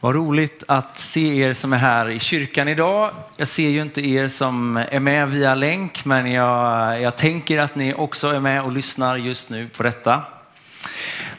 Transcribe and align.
Vad 0.00 0.14
roligt 0.14 0.62
att 0.68 0.98
se 0.98 1.40
er 1.40 1.52
som 1.52 1.72
är 1.72 1.76
här 1.76 2.08
i 2.08 2.18
kyrkan 2.18 2.68
idag. 2.68 3.10
Jag 3.36 3.48
ser 3.48 3.68
ju 3.68 3.82
inte 3.82 4.08
er 4.08 4.28
som 4.28 4.76
är 4.76 5.00
med 5.00 5.30
via 5.30 5.54
länk, 5.54 6.04
men 6.04 6.32
jag, 6.32 7.00
jag 7.02 7.16
tänker 7.16 7.60
att 7.60 7.74
ni 7.74 7.94
också 7.94 8.28
är 8.28 8.40
med 8.40 8.62
och 8.62 8.72
lyssnar 8.72 9.16
just 9.16 9.50
nu 9.50 9.68
på 9.68 9.82
detta. 9.82 10.22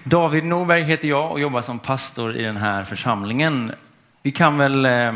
David 0.04 0.44
Norberg 0.44 0.82
heter 0.82 1.08
jag 1.08 1.32
och 1.32 1.40
jobbar 1.40 1.62
som 1.62 1.80
pastor 1.80 2.36
i 2.36 2.44
den 2.44 2.58
här 2.58 2.84
församlingen. 2.84 3.72
Vi 4.22 4.32
kan 4.32 4.58
väl 4.58 4.86
eh, 4.86 5.12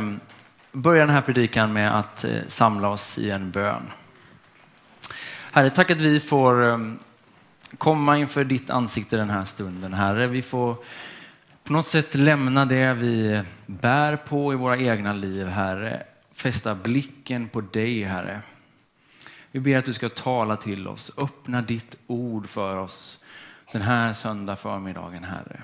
börja 0.71 1.05
den 1.05 1.15
här 1.15 1.21
predikan 1.21 1.73
med 1.73 1.99
att 1.99 2.23
eh, 2.23 2.31
samla 2.47 2.89
oss 2.89 3.17
i 3.17 3.29
en 3.29 3.51
bön. 3.51 3.83
Herre, 5.51 5.69
tack 5.69 5.91
att 5.91 6.01
vi 6.01 6.19
får 6.19 6.69
eh, 6.69 6.77
komma 7.77 8.17
inför 8.17 8.43
ditt 8.43 8.69
ansikte 8.69 9.17
den 9.17 9.29
här 9.29 9.43
stunden. 9.43 9.93
Herre, 9.93 10.27
vi 10.27 10.41
får 10.41 10.75
på 11.63 11.73
något 11.73 11.87
sätt 11.87 12.15
lämna 12.15 12.65
det 12.65 12.93
vi 12.93 13.43
bär 13.65 14.17
på 14.17 14.53
i 14.53 14.55
våra 14.55 14.77
egna 14.77 15.13
liv, 15.13 15.47
Herre. 15.47 16.03
Fästa 16.33 16.75
blicken 16.75 17.49
på 17.49 17.61
dig, 17.61 18.03
Herre. 18.03 18.41
Vi 19.51 19.59
ber 19.59 19.77
att 19.77 19.85
du 19.85 19.93
ska 19.93 20.09
tala 20.09 20.57
till 20.57 20.87
oss, 20.87 21.11
öppna 21.17 21.61
ditt 21.61 21.95
ord 22.07 22.47
för 22.47 22.77
oss 22.77 23.19
den 23.71 23.81
här 23.81 24.13
söndag 24.13 24.55
förmiddagen, 24.55 25.23
Herre. 25.23 25.63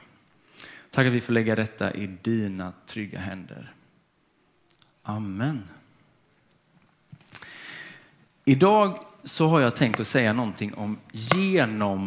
Tack 0.92 1.08
att 1.08 1.14
vi 1.14 1.22
får 1.22 1.34
lägga 1.34 1.56
detta 1.56 1.94
i 1.94 2.08
dina 2.08 2.74
trygga 2.86 3.20
händer. 3.20 3.74
Amen. 5.04 5.64
Idag 8.46 9.00
så 9.24 9.48
har 9.48 9.60
jag 9.60 9.76
tänkt 9.76 10.00
att 10.00 10.08
säga 10.08 10.34
någonting 10.34 10.74
om 10.74 10.98
genombrott. 11.12 12.00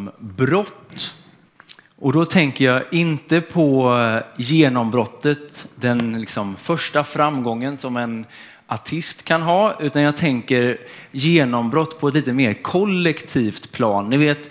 Och 1.99 2.13
då 2.13 2.25
tänker 2.25 2.65
jag 2.65 2.83
inte 2.91 3.41
på 3.41 3.97
eh, 3.97 4.43
genombrottet, 4.43 5.65
den 5.75 6.21
liksom 6.21 6.55
första 6.55 7.03
framgången 7.03 7.77
som 7.77 7.97
en 7.97 8.25
artist 8.67 9.23
kan 9.25 9.41
ha, 9.41 9.77
utan 9.79 10.01
jag 10.01 10.17
tänker 10.17 10.77
genombrott 11.11 11.99
på 11.99 12.07
ett 12.07 12.13
lite 12.13 12.33
mer 12.33 12.53
kollektivt 12.53 13.71
plan. 13.71 14.09
Ni 14.09 14.17
vet, 14.17 14.49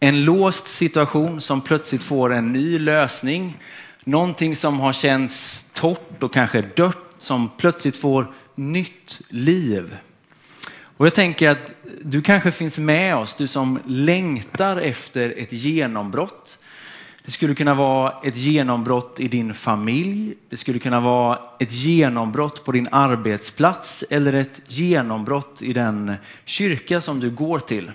en 0.00 0.24
låst 0.24 0.66
situation 0.66 1.40
som 1.40 1.60
plötsligt 1.60 2.02
får 2.02 2.32
en 2.32 2.52
ny 2.52 2.78
lösning. 2.78 3.56
Någonting 4.04 4.56
som 4.56 4.80
har 4.80 4.92
känts 4.92 5.64
torrt 5.72 6.22
och 6.22 6.32
kanske 6.32 6.62
dött 6.62 6.96
som 7.18 7.50
plötsligt 7.58 7.96
får 7.96 8.32
nytt 8.54 9.20
liv. 9.28 9.96
Och 10.96 11.06
jag 11.06 11.14
tänker 11.14 11.50
att 11.50 11.74
du 12.02 12.22
kanske 12.22 12.50
finns 12.50 12.78
med 12.78 13.16
oss, 13.16 13.34
du 13.34 13.46
som 13.46 13.78
längtar 13.86 14.76
efter 14.76 15.34
ett 15.38 15.52
genombrott. 15.52 16.58
Det 17.28 17.32
skulle 17.32 17.54
kunna 17.54 17.74
vara 17.74 18.14
ett 18.22 18.36
genombrott 18.36 19.20
i 19.20 19.28
din 19.28 19.54
familj. 19.54 20.34
Det 20.48 20.56
skulle 20.56 20.78
kunna 20.78 21.00
vara 21.00 21.38
ett 21.58 21.72
genombrott 21.72 22.64
på 22.64 22.72
din 22.72 22.88
arbetsplats 22.92 24.04
eller 24.10 24.32
ett 24.32 24.60
genombrott 24.66 25.62
i 25.62 25.72
den 25.72 26.14
kyrka 26.44 27.00
som 27.00 27.20
du 27.20 27.30
går 27.30 27.58
till. 27.58 27.92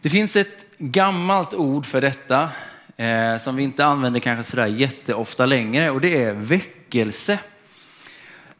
Det 0.00 0.10
finns 0.10 0.36
ett 0.36 0.66
gammalt 0.78 1.54
ord 1.54 1.86
för 1.86 2.00
detta 2.00 2.48
eh, 2.96 3.36
som 3.36 3.56
vi 3.56 3.62
inte 3.62 3.84
använder 3.84 4.20
kanske 4.20 4.50
sådär 4.50 4.66
jätteofta 4.66 5.46
längre 5.46 5.90
och 5.90 6.00
det 6.00 6.24
är 6.24 6.32
väckelse. 6.32 7.38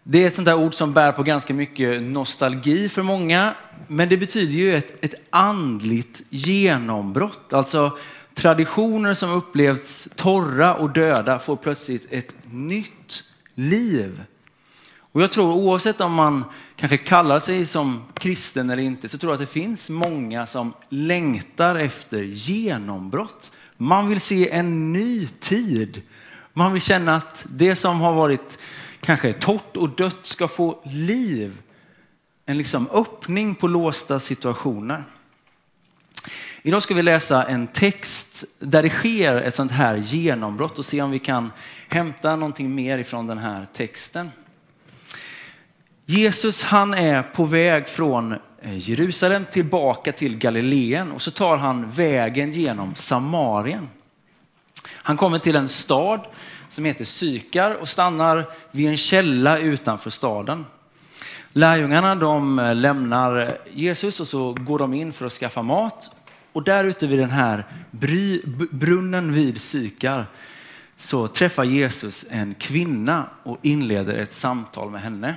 Det 0.02 0.22
är 0.22 0.26
ett 0.26 0.34
sånt 0.34 0.46
där 0.46 0.58
ord 0.58 0.74
som 0.74 0.92
bär 0.92 1.12
på 1.12 1.22
ganska 1.22 1.54
mycket 1.54 2.02
nostalgi 2.02 2.88
för 2.88 3.02
många, 3.02 3.54
men 3.88 4.08
det 4.08 4.16
betyder 4.16 4.52
ju 4.52 4.76
ett, 4.76 5.04
ett 5.04 5.14
andligt 5.30 6.22
genombrott. 6.30 7.52
Alltså 7.52 7.98
traditioner 8.40 9.14
som 9.14 9.30
upplevts 9.30 10.08
torra 10.16 10.74
och 10.74 10.90
döda 10.90 11.38
får 11.38 11.56
plötsligt 11.56 12.06
ett 12.10 12.34
nytt 12.44 13.24
liv. 13.54 14.22
Och 14.98 15.22
jag 15.22 15.30
tror 15.30 15.52
oavsett 15.52 16.00
om 16.00 16.14
man 16.14 16.44
kanske 16.76 16.96
kallar 16.96 17.40
sig 17.40 17.66
som 17.66 18.02
kristen 18.14 18.70
eller 18.70 18.82
inte 18.82 19.08
så 19.08 19.18
tror 19.18 19.32
jag 19.32 19.34
att 19.34 19.48
det 19.48 19.52
finns 19.52 19.88
många 19.88 20.46
som 20.46 20.72
längtar 20.88 21.76
efter 21.76 22.22
genombrott. 22.22 23.52
Man 23.76 24.08
vill 24.08 24.20
se 24.20 24.50
en 24.50 24.92
ny 24.92 25.26
tid. 25.26 26.02
Man 26.52 26.72
vill 26.72 26.82
känna 26.82 27.16
att 27.16 27.46
det 27.48 27.74
som 27.74 28.00
har 28.00 28.12
varit 28.12 28.58
kanske 29.00 29.32
torrt 29.32 29.76
och 29.76 29.88
dött 29.88 30.26
ska 30.26 30.48
få 30.48 30.82
liv. 30.84 31.62
En 32.46 32.58
liksom 32.58 32.88
öppning 32.90 33.54
på 33.54 33.66
låsta 33.66 34.20
situationer. 34.20 35.04
Idag 36.62 36.82
ska 36.82 36.94
vi 36.94 37.02
läsa 37.02 37.44
en 37.44 37.66
text 37.66 38.44
där 38.58 38.82
det 38.82 38.90
sker 38.90 39.36
ett 39.36 39.54
sånt 39.54 39.72
här 39.72 39.96
genombrott 39.96 40.78
och 40.78 40.84
se 40.84 41.02
om 41.02 41.10
vi 41.10 41.18
kan 41.18 41.52
hämta 41.88 42.36
någonting 42.36 42.74
mer 42.74 42.98
ifrån 42.98 43.26
den 43.26 43.38
här 43.38 43.66
texten. 43.72 44.30
Jesus 46.06 46.62
han 46.62 46.94
är 46.94 47.22
på 47.22 47.44
väg 47.44 47.88
från 47.88 48.32
eh, 48.62 48.78
Jerusalem 48.78 49.44
tillbaka 49.50 50.12
till 50.12 50.38
Galileen 50.38 51.12
och 51.12 51.22
så 51.22 51.30
tar 51.30 51.56
han 51.56 51.90
vägen 51.90 52.52
genom 52.52 52.94
Samarien. 52.94 53.88
Han 54.88 55.16
kommer 55.16 55.38
till 55.38 55.56
en 55.56 55.68
stad 55.68 56.26
som 56.68 56.84
heter 56.84 57.04
Sykar 57.04 57.70
och 57.70 57.88
stannar 57.88 58.46
vid 58.70 58.88
en 58.88 58.96
källa 58.96 59.58
utanför 59.58 60.10
staden. 60.10 60.66
Lärjungarna 61.52 62.14
de 62.14 62.58
eh, 62.58 62.74
lämnar 62.74 63.58
Jesus 63.72 64.20
och 64.20 64.26
så 64.26 64.52
går 64.52 64.78
de 64.78 64.94
in 64.94 65.12
för 65.12 65.26
att 65.26 65.32
skaffa 65.32 65.62
mat 65.62 66.10
och 66.52 66.64
där 66.64 66.84
ute 66.84 67.06
vid 67.06 67.18
den 67.18 67.30
här 67.30 67.64
brunnen 68.70 69.32
vid 69.32 69.60
Sykar 69.60 70.26
så 70.96 71.28
träffar 71.28 71.64
Jesus 71.64 72.26
en 72.30 72.54
kvinna 72.54 73.26
och 73.42 73.58
inleder 73.62 74.18
ett 74.18 74.32
samtal 74.32 74.90
med 74.90 75.02
henne. 75.02 75.34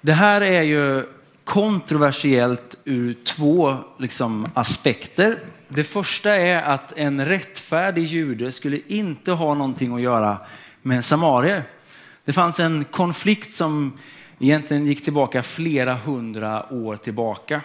Det 0.00 0.12
här 0.12 0.40
är 0.40 0.62
ju 0.62 1.04
kontroversiellt 1.44 2.76
ur 2.84 3.12
två 3.12 3.76
liksom, 3.98 4.48
aspekter. 4.54 5.38
Det 5.68 5.84
första 5.84 6.36
är 6.36 6.62
att 6.62 6.92
en 6.98 7.24
rättfärdig 7.24 8.04
jude 8.04 8.52
skulle 8.52 8.80
inte 8.86 9.32
ha 9.32 9.54
någonting 9.54 9.94
att 9.94 10.00
göra 10.00 10.38
med 10.82 11.04
samarier. 11.04 11.62
Det 12.24 12.32
fanns 12.32 12.60
en 12.60 12.84
konflikt 12.84 13.52
som 13.52 13.98
egentligen 14.38 14.86
gick 14.86 15.04
tillbaka 15.04 15.42
flera 15.42 15.94
hundra 15.94 16.72
år 16.72 16.96
tillbaka. 16.96 17.60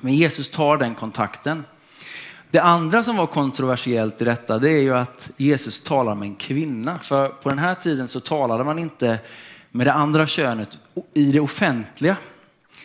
Men 0.00 0.14
Jesus 0.14 0.50
tar 0.50 0.76
den 0.76 0.94
kontakten. 0.94 1.64
Det 2.50 2.58
andra 2.58 3.02
som 3.02 3.16
var 3.16 3.26
kontroversiellt 3.26 4.22
i 4.22 4.24
detta 4.24 4.58
det 4.58 4.70
är 4.70 4.82
ju 4.82 4.96
att 4.96 5.30
Jesus 5.36 5.80
talar 5.80 6.14
med 6.14 6.26
en 6.26 6.34
kvinna. 6.34 6.98
För 6.98 7.28
på 7.28 7.48
den 7.48 7.58
här 7.58 7.74
tiden 7.74 8.08
så 8.08 8.20
talade 8.20 8.64
man 8.64 8.78
inte 8.78 9.18
med 9.70 9.86
det 9.86 9.92
andra 9.92 10.26
könet 10.26 10.78
i 11.14 11.32
det 11.32 11.40
offentliga. 11.40 12.16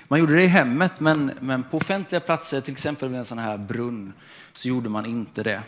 Man 0.07 0.19
gjorde 0.19 0.35
det 0.35 0.43
i 0.43 0.47
hemmet 0.47 0.99
men, 0.99 1.31
men 1.39 1.63
på 1.63 1.77
offentliga 1.77 2.19
platser, 2.19 2.61
till 2.61 2.73
exempel 2.73 3.09
vid 3.09 3.19
en 3.19 3.25
sån 3.25 3.37
här 3.37 3.57
brunn, 3.57 4.13
så 4.53 4.67
gjorde 4.67 4.89
man 4.89 5.05
inte 5.05 5.43
det. 5.43 5.61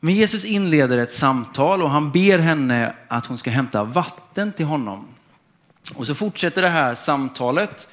Men 0.00 0.14
Jesus 0.14 0.44
inleder 0.44 0.98
ett 0.98 1.12
samtal 1.12 1.82
och 1.82 1.90
han 1.90 2.12
ber 2.12 2.38
henne 2.38 2.94
att 3.08 3.26
hon 3.26 3.38
ska 3.38 3.50
hämta 3.50 3.84
vatten 3.84 4.52
till 4.52 4.66
honom. 4.66 5.08
Och 5.94 6.06
så 6.06 6.14
fortsätter 6.14 6.62
det 6.62 6.68
här 6.68 6.94
samtalet 6.94 7.88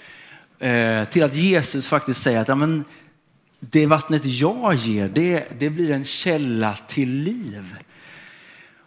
Eh, 0.65 1.05
till 1.05 1.23
att 1.23 1.35
Jesus 1.35 1.87
faktiskt 1.87 2.21
säger 2.21 2.39
att 2.39 2.47
ja, 2.47 2.55
men 2.55 2.83
det 3.59 3.85
vattnet 3.85 4.25
jag 4.25 4.75
ger, 4.75 5.09
det, 5.09 5.45
det 5.59 5.69
blir 5.69 5.91
en 5.91 6.03
källa 6.03 6.77
till 6.87 7.09
liv. 7.09 7.75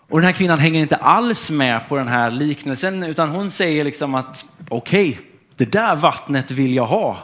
Och 0.09 0.19
den 0.19 0.27
här 0.27 0.33
kvinnan 0.33 0.59
hänger 0.59 0.81
inte 0.81 0.97
alls 0.97 1.50
med 1.50 1.88
på 1.88 1.97
den 1.97 2.09
här 2.09 2.31
liknelsen 2.31 3.03
utan 3.03 3.28
hon 3.28 3.50
säger 3.50 3.84
liksom 3.84 4.15
att 4.15 4.44
okej, 4.69 5.09
okay, 5.09 5.25
det 5.56 5.72
där 5.72 5.97
vattnet 5.97 6.50
vill 6.50 6.75
jag 6.75 6.87
ha. 6.87 7.19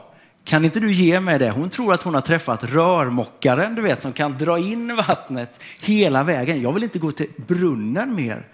Kan 0.45 0.65
inte 0.65 0.81
du 0.81 0.93
ge 0.93 1.21
mig 1.21 1.39
det? 1.39 1.51
Hon 1.51 1.71
tror 1.71 1.95
att 1.95 2.03
hon 2.03 2.15
har 2.15 2.21
träffat 2.21 2.65
rörmokaren, 2.65 3.75
du 3.75 3.83
vet, 3.83 4.03
som 4.03 4.13
kan 4.13 4.39
dra 4.39 4.59
in 4.59 4.97
vattnet 4.97 5.61
hela 5.81 6.23
vägen. 6.23 6.63
Jag 6.63 6.73
vill 6.73 6.83
inte 6.83 6.99
gå 6.99 7.13
till 7.13 7.29
brunnen 7.37 8.15
mer. 8.15 8.47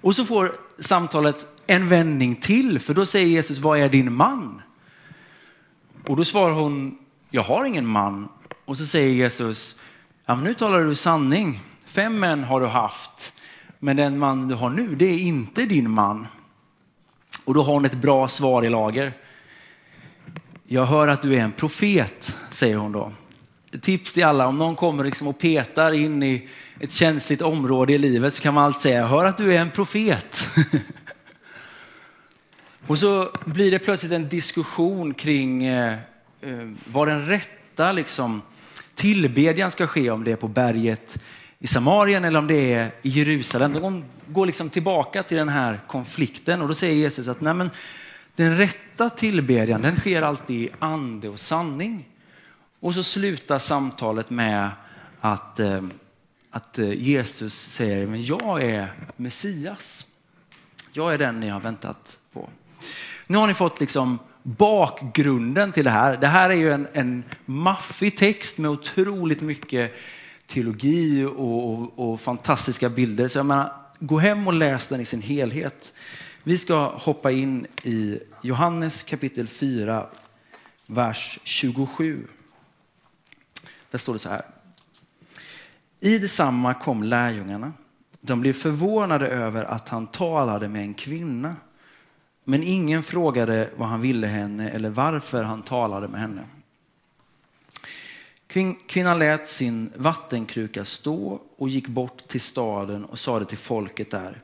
Och 0.00 0.16
så 0.16 0.24
får 0.24 0.52
samtalet 0.78 1.46
en 1.66 1.88
vändning 1.88 2.36
till, 2.36 2.80
för 2.80 2.94
då 2.94 3.06
säger 3.06 3.26
Jesus, 3.26 3.58
vad 3.58 3.78
är 3.78 3.88
din 3.88 4.12
man? 4.12 4.62
Och 6.06 6.16
då 6.16 6.24
svarar 6.24 6.54
hon, 6.54 6.98
jag 7.30 7.42
har 7.42 7.64
ingen 7.64 7.86
man. 7.86 8.28
Och 8.64 8.76
så 8.76 8.86
säger 8.86 9.08
Jesus, 9.08 9.76
ja, 10.26 10.34
men 10.34 10.44
nu 10.44 10.54
talar 10.54 10.80
du 10.80 10.94
sanning. 10.94 11.60
Fem 11.84 12.18
män 12.18 12.44
har 12.44 12.60
du 12.60 12.66
haft, 12.66 13.32
men 13.78 13.96
den 13.96 14.18
man 14.18 14.48
du 14.48 14.54
har 14.54 14.70
nu, 14.70 14.94
det 14.94 15.04
är 15.04 15.18
inte 15.18 15.66
din 15.66 15.90
man. 15.90 16.26
Och 17.44 17.54
då 17.54 17.62
har 17.62 17.72
hon 17.72 17.84
ett 17.84 17.94
bra 17.94 18.28
svar 18.28 18.64
i 18.64 18.68
lager. 18.68 19.12
Jag 20.66 20.86
hör 20.86 21.08
att 21.08 21.22
du 21.22 21.34
är 21.34 21.40
en 21.40 21.52
profet, 21.52 22.36
säger 22.50 22.76
hon 22.76 22.92
då. 22.92 23.12
Tips 23.80 24.12
till 24.12 24.24
alla, 24.24 24.46
om 24.46 24.58
någon 24.58 24.76
kommer 24.76 25.04
liksom 25.04 25.26
och 25.28 25.38
petar 25.38 25.92
in 25.92 26.22
i 26.22 26.48
ett 26.80 26.92
känsligt 26.92 27.42
område 27.42 27.92
i 27.92 27.98
livet 27.98 28.34
så 28.34 28.42
kan 28.42 28.54
man 28.54 28.64
alltid 28.64 28.82
säga, 28.82 29.00
jag 29.00 29.08
hör 29.08 29.24
att 29.24 29.36
du 29.36 29.54
är 29.54 29.60
en 29.60 29.70
profet. 29.70 30.48
och 32.88 32.98
så 32.98 33.30
blir 33.44 33.70
det 33.70 33.78
plötsligt 33.78 34.12
en 34.12 34.28
diskussion 34.28 35.14
kring 35.14 35.64
eh, 35.64 35.92
eh 36.40 36.70
var 36.84 37.06
den 37.06 37.26
rätta 37.26 37.92
liksom, 37.92 38.42
tillbedjan 38.94 39.70
ska 39.70 39.86
ske, 39.86 40.10
om 40.10 40.24
det 40.24 40.32
är 40.32 40.36
på 40.36 40.48
berget 40.48 41.18
i 41.58 41.66
Samarien 41.66 42.24
eller 42.24 42.38
om 42.38 42.46
det 42.46 42.74
är 42.74 42.90
i 43.02 43.08
Jerusalem. 43.08 43.72
De 43.72 44.04
går 44.26 44.46
liksom 44.46 44.70
tillbaka 44.70 45.22
till 45.22 45.36
den 45.36 45.48
här 45.48 45.80
konflikten 45.86 46.62
och 46.62 46.68
då 46.68 46.74
säger 46.74 46.94
Jesus 46.94 47.28
att 47.28 47.40
Nej, 47.40 47.54
men 47.54 47.70
den 48.36 48.58
rätta 48.58 49.10
tillbedjan 49.10 49.82
den 49.82 49.96
sker 49.96 50.22
alltid 50.22 50.56
i 50.56 50.68
ande 50.78 51.28
och 51.28 51.40
sanning. 51.40 52.08
Och 52.80 52.94
så 52.94 53.02
slutar 53.02 53.58
samtalet 53.58 54.30
med 54.30 54.70
att, 55.20 55.60
eh, 55.60 55.82
att 56.50 56.78
eh, 56.78 56.92
Jesus 56.92 57.54
säger, 57.54 58.06
men 58.06 58.22
jag 58.22 58.62
är 58.62 58.92
Messias. 59.16 60.06
Jag 60.92 61.14
är 61.14 61.18
den 61.18 61.40
ni 61.40 61.48
har 61.48 61.60
väntat 61.60 62.18
på. 62.32 62.48
Nu 63.26 63.38
har 63.38 63.46
ni 63.46 63.54
fått 63.54 63.80
liksom 63.80 64.18
bakgrunden 64.42 65.72
till 65.72 65.84
det 65.84 65.90
här. 65.90 66.16
Det 66.16 66.26
här 66.26 66.50
är 66.50 66.54
ju 66.54 66.72
en, 66.72 66.88
en 66.92 67.24
maffig 67.44 68.16
text 68.16 68.58
med 68.58 68.70
otroligt 68.70 69.40
mycket 69.40 69.94
teologi 70.46 71.24
och, 71.24 71.72
och, 71.72 72.12
och 72.12 72.20
fantastiska 72.20 72.88
bilder. 72.88 73.28
Så 73.28 73.38
jag 73.38 73.46
menar, 73.46 73.72
gå 73.98 74.18
hem 74.18 74.46
och 74.46 74.52
läs 74.52 74.86
den 74.86 75.00
i 75.00 75.04
sin 75.04 75.22
helhet. 75.22 75.92
Vi 76.42 76.58
ska 76.58 76.88
hoppa 76.88 77.30
in 77.30 77.66
i 77.82 78.18
Johannes 78.42 79.02
kapitel 79.02 79.46
4, 79.48 80.06
vers 80.86 81.38
27. 81.42 82.26
Där 83.90 83.98
står 83.98 84.12
det 84.12 84.18
så 84.18 84.28
här. 84.28 84.42
I 86.00 86.18
detsamma 86.18 86.74
kom 86.74 87.02
lärjungarna. 87.02 87.72
De 88.20 88.40
blev 88.40 88.52
förvånade 88.52 89.28
över 89.28 89.64
att 89.64 89.88
han 89.88 90.06
talade 90.06 90.68
med 90.68 90.82
en 90.82 90.94
kvinna. 90.94 91.56
Men 92.50 92.62
ingen 92.62 93.02
frågade 93.02 93.70
vad 93.76 93.88
han 93.88 94.00
ville 94.00 94.26
henne 94.26 94.70
eller 94.70 94.90
varför 94.90 95.42
han 95.42 95.62
talade 95.62 96.08
med 96.08 96.20
henne. 96.20 96.44
Kvinnan 98.86 99.18
lät 99.18 99.48
sin 99.48 99.92
vattenkruka 99.96 100.84
stå 100.84 101.40
och 101.56 101.68
gick 101.68 101.88
bort 101.88 102.28
till 102.28 102.40
staden 102.40 103.04
och 103.04 103.18
sade 103.18 103.44
till 103.44 103.58
folket 103.58 104.10
där. 104.10 104.40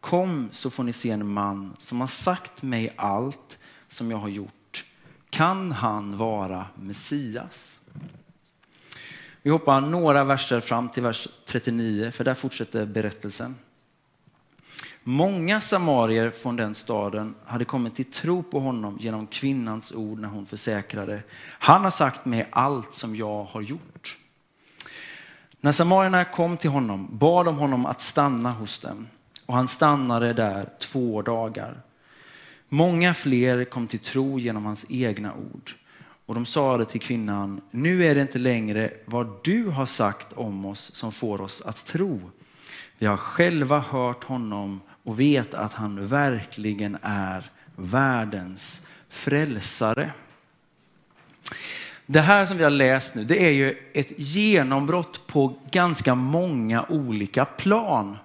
Kom 0.00 0.48
så 0.52 0.70
får 0.70 0.84
ni 0.84 0.92
se 0.92 1.10
en 1.10 1.28
man 1.28 1.76
som 1.78 2.00
har 2.00 2.08
sagt 2.08 2.62
mig 2.62 2.92
allt 2.96 3.58
som 3.88 4.10
jag 4.10 4.18
har 4.18 4.28
gjort. 4.28 4.84
Kan 5.30 5.72
han 5.72 6.16
vara 6.16 6.66
Messias? 6.74 7.80
Vi 9.42 9.50
hoppar 9.50 9.80
några 9.80 10.24
verser 10.24 10.60
fram 10.60 10.88
till 10.88 11.02
vers 11.02 11.28
39 11.46 12.10
för 12.10 12.24
där 12.24 12.34
fortsätter 12.34 12.86
berättelsen. 12.86 13.56
Många 15.04 15.60
samarier 15.60 16.30
från 16.30 16.56
den 16.56 16.74
staden 16.74 17.34
hade 17.44 17.64
kommit 17.64 17.94
till 17.94 18.04
tro 18.04 18.42
på 18.42 18.60
honom 18.60 18.98
genom 19.00 19.26
kvinnans 19.26 19.92
ord 19.92 20.18
när 20.18 20.28
hon 20.28 20.46
försäkrade. 20.46 21.22
Han 21.42 21.84
har 21.84 21.90
sagt 21.90 22.24
mig 22.24 22.48
allt 22.50 22.94
som 22.94 23.16
jag 23.16 23.44
har 23.44 23.60
gjort. 23.60 24.18
När 25.60 25.72
samarierna 25.72 26.24
kom 26.24 26.56
till 26.56 26.70
honom 26.70 27.08
bad 27.10 27.46
de 27.46 27.58
honom 27.58 27.86
att 27.86 28.00
stanna 28.00 28.50
hos 28.50 28.78
dem 28.78 29.06
och 29.46 29.54
han 29.54 29.68
stannade 29.68 30.32
där 30.32 30.68
två 30.78 31.22
dagar. 31.22 31.82
Många 32.68 33.14
fler 33.14 33.64
kom 33.64 33.86
till 33.86 34.00
tro 34.00 34.38
genom 34.38 34.64
hans 34.64 34.86
egna 34.88 35.34
ord. 35.34 35.74
Och 36.26 36.34
de 36.34 36.46
sade 36.46 36.84
till 36.84 37.00
kvinnan, 37.00 37.60
nu 37.70 38.06
är 38.06 38.14
det 38.14 38.20
inte 38.20 38.38
längre 38.38 38.92
vad 39.04 39.38
du 39.42 39.64
har 39.64 39.86
sagt 39.86 40.32
om 40.32 40.64
oss 40.64 40.94
som 40.94 41.12
får 41.12 41.40
oss 41.40 41.62
att 41.62 41.84
tro. 41.84 42.20
Vi 42.98 43.06
har 43.06 43.16
själva 43.16 43.78
hört 43.78 44.24
honom 44.24 44.80
och 45.04 45.20
vet 45.20 45.54
att 45.54 45.74
han 45.74 46.06
verkligen 46.06 46.98
är 47.02 47.50
världens 47.76 48.82
frälsare. 49.08 50.10
Det 52.06 52.20
här 52.20 52.46
som 52.46 52.56
vi 52.56 52.64
har 52.64 52.70
läst 52.70 53.14
nu, 53.14 53.24
det 53.24 53.44
är 53.44 53.50
ju 53.50 53.76
ett 53.92 54.12
genombrott 54.16 55.26
på 55.26 55.58
ganska 55.70 56.14
många 56.14 56.84
olika 56.88 57.44
plan. 57.44 58.18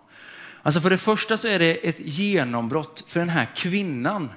Alltså 0.61 0.81
för 0.81 0.89
det 0.89 0.97
första 0.97 1.37
så 1.37 1.47
är 1.47 1.59
det 1.59 1.87
ett 1.87 1.99
genombrott 1.99 3.03
för 3.07 3.19
den 3.19 3.29
här 3.29 3.47
kvinnan. 3.55 4.29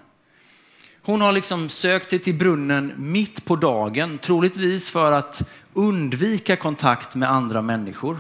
Hon 1.03 1.21
har 1.21 1.33
liksom 1.33 1.69
sökt 1.69 2.11
sig 2.11 2.19
till 2.19 2.35
brunnen 2.35 2.93
mitt 2.97 3.45
på 3.45 3.57
dagen, 3.57 4.19
troligtvis 4.19 4.91
för 4.91 5.13
att 5.13 5.51
undvika 5.73 6.57
kontakt 6.57 7.15
med 7.15 7.31
andra 7.31 7.63
människor. 7.63 8.19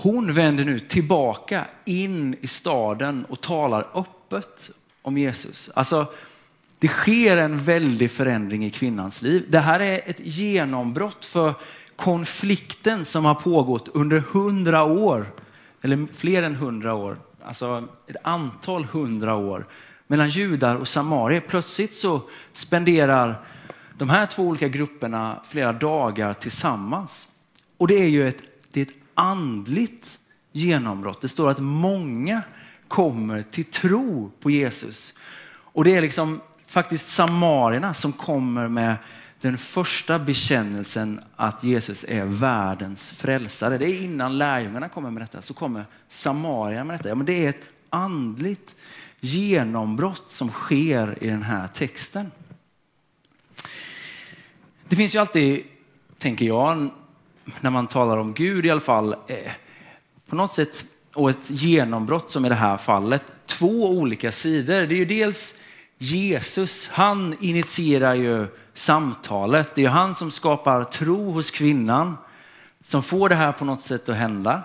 Hon 0.00 0.32
vänder 0.32 0.64
nu 0.64 0.78
tillbaka 0.78 1.64
in 1.84 2.36
i 2.40 2.46
staden 2.46 3.24
och 3.24 3.40
talar 3.40 3.86
öppet 3.94 4.70
om 5.02 5.18
Jesus. 5.18 5.70
Alltså, 5.74 6.06
det 6.78 6.88
sker 6.88 7.36
en 7.36 7.58
väldig 7.58 8.10
förändring 8.10 8.64
i 8.64 8.70
kvinnans 8.70 9.22
liv. 9.22 9.46
Det 9.48 9.58
här 9.58 9.80
är 9.80 10.00
ett 10.06 10.20
genombrott 10.20 11.24
för 11.24 11.54
konflikten 11.96 13.04
som 13.04 13.24
har 13.24 13.34
pågått 13.34 13.88
under 13.88 14.18
hundra 14.18 14.84
år, 14.84 15.32
eller 15.82 16.06
fler 16.14 16.42
än 16.42 16.54
hundra 16.54 16.94
år, 16.94 17.18
alltså 17.44 17.88
ett 18.06 18.16
antal 18.22 18.84
hundra 18.84 19.34
år 19.34 19.66
mellan 20.06 20.28
judar 20.28 20.76
och 20.76 20.88
samarier. 20.88 21.40
Plötsligt 21.40 21.94
så 21.94 22.20
spenderar 22.52 23.44
de 23.98 24.08
här 24.08 24.26
två 24.26 24.42
olika 24.42 24.68
grupperna 24.68 25.42
flera 25.44 25.72
dagar 25.72 26.34
tillsammans. 26.34 27.28
Och 27.76 27.88
det 27.88 27.94
är 27.94 28.08
ju 28.08 28.28
ett, 28.28 28.42
det 28.72 28.80
är 28.80 28.86
ett 28.86 29.07
andligt 29.18 30.18
genombrott. 30.52 31.20
Det 31.20 31.28
står 31.28 31.50
att 31.50 31.58
många 31.58 32.42
kommer 32.88 33.42
till 33.42 33.64
tro 33.64 34.30
på 34.40 34.50
Jesus. 34.50 35.14
Och 35.50 35.84
det 35.84 35.96
är 35.96 36.00
liksom 36.00 36.40
faktiskt 36.66 37.08
samarierna 37.08 37.94
som 37.94 38.12
kommer 38.12 38.68
med 38.68 38.96
den 39.40 39.58
första 39.58 40.18
bekännelsen 40.18 41.20
att 41.36 41.64
Jesus 41.64 42.04
är 42.08 42.24
världens 42.24 43.10
frälsare. 43.10 43.78
Det 43.78 43.86
är 43.86 44.02
innan 44.02 44.38
lärjungarna 44.38 44.88
kommer 44.88 45.10
med 45.10 45.22
detta, 45.22 45.42
så 45.42 45.54
kommer 45.54 45.86
samarierna 46.08 46.84
med 46.84 46.98
detta. 46.98 47.08
Ja, 47.08 47.14
men 47.14 47.26
det 47.26 47.44
är 47.44 47.48
ett 47.48 47.64
andligt 47.90 48.76
genombrott 49.20 50.30
som 50.30 50.50
sker 50.50 51.18
i 51.24 51.26
den 51.26 51.42
här 51.42 51.68
texten. 51.68 52.30
Det 54.88 54.96
finns 54.96 55.14
ju 55.14 55.18
alltid, 55.18 55.64
tänker 56.18 56.46
jag, 56.46 56.90
när 57.60 57.70
man 57.70 57.86
talar 57.86 58.16
om 58.16 58.34
Gud 58.34 58.66
i 58.66 58.70
alla 58.70 58.80
fall, 58.80 59.12
eh, 59.12 59.52
på 60.28 60.36
något 60.36 60.52
sätt, 60.52 60.84
och 61.14 61.30
ett 61.30 61.50
genombrott 61.50 62.30
som 62.30 62.44
i 62.44 62.48
det 62.48 62.54
här 62.54 62.76
fallet, 62.76 63.22
två 63.46 63.88
olika 63.88 64.32
sidor. 64.32 64.86
Det 64.86 64.94
är 64.94 64.98
ju 64.98 65.04
dels 65.04 65.54
Jesus, 65.98 66.88
han 66.88 67.36
initierar 67.40 68.14
ju 68.14 68.46
samtalet. 68.74 69.74
Det 69.74 69.84
är 69.84 69.88
han 69.88 70.14
som 70.14 70.30
skapar 70.30 70.84
tro 70.84 71.32
hos 71.32 71.50
kvinnan, 71.50 72.16
som 72.82 73.02
får 73.02 73.28
det 73.28 73.34
här 73.34 73.52
på 73.52 73.64
något 73.64 73.82
sätt 73.82 74.08
att 74.08 74.16
hända. 74.16 74.62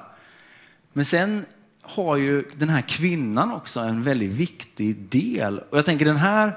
Men 0.93 1.05
sen 1.05 1.45
har 1.81 2.15
ju 2.15 2.43
den 2.55 2.69
här 2.69 2.81
kvinnan 2.81 3.51
också 3.51 3.79
en 3.79 4.03
väldigt 4.03 4.31
viktig 4.31 4.97
del. 4.97 5.59
Och 5.59 5.77
jag 5.77 5.85
tänker 5.85 6.05
den 6.05 6.15
här, 6.15 6.53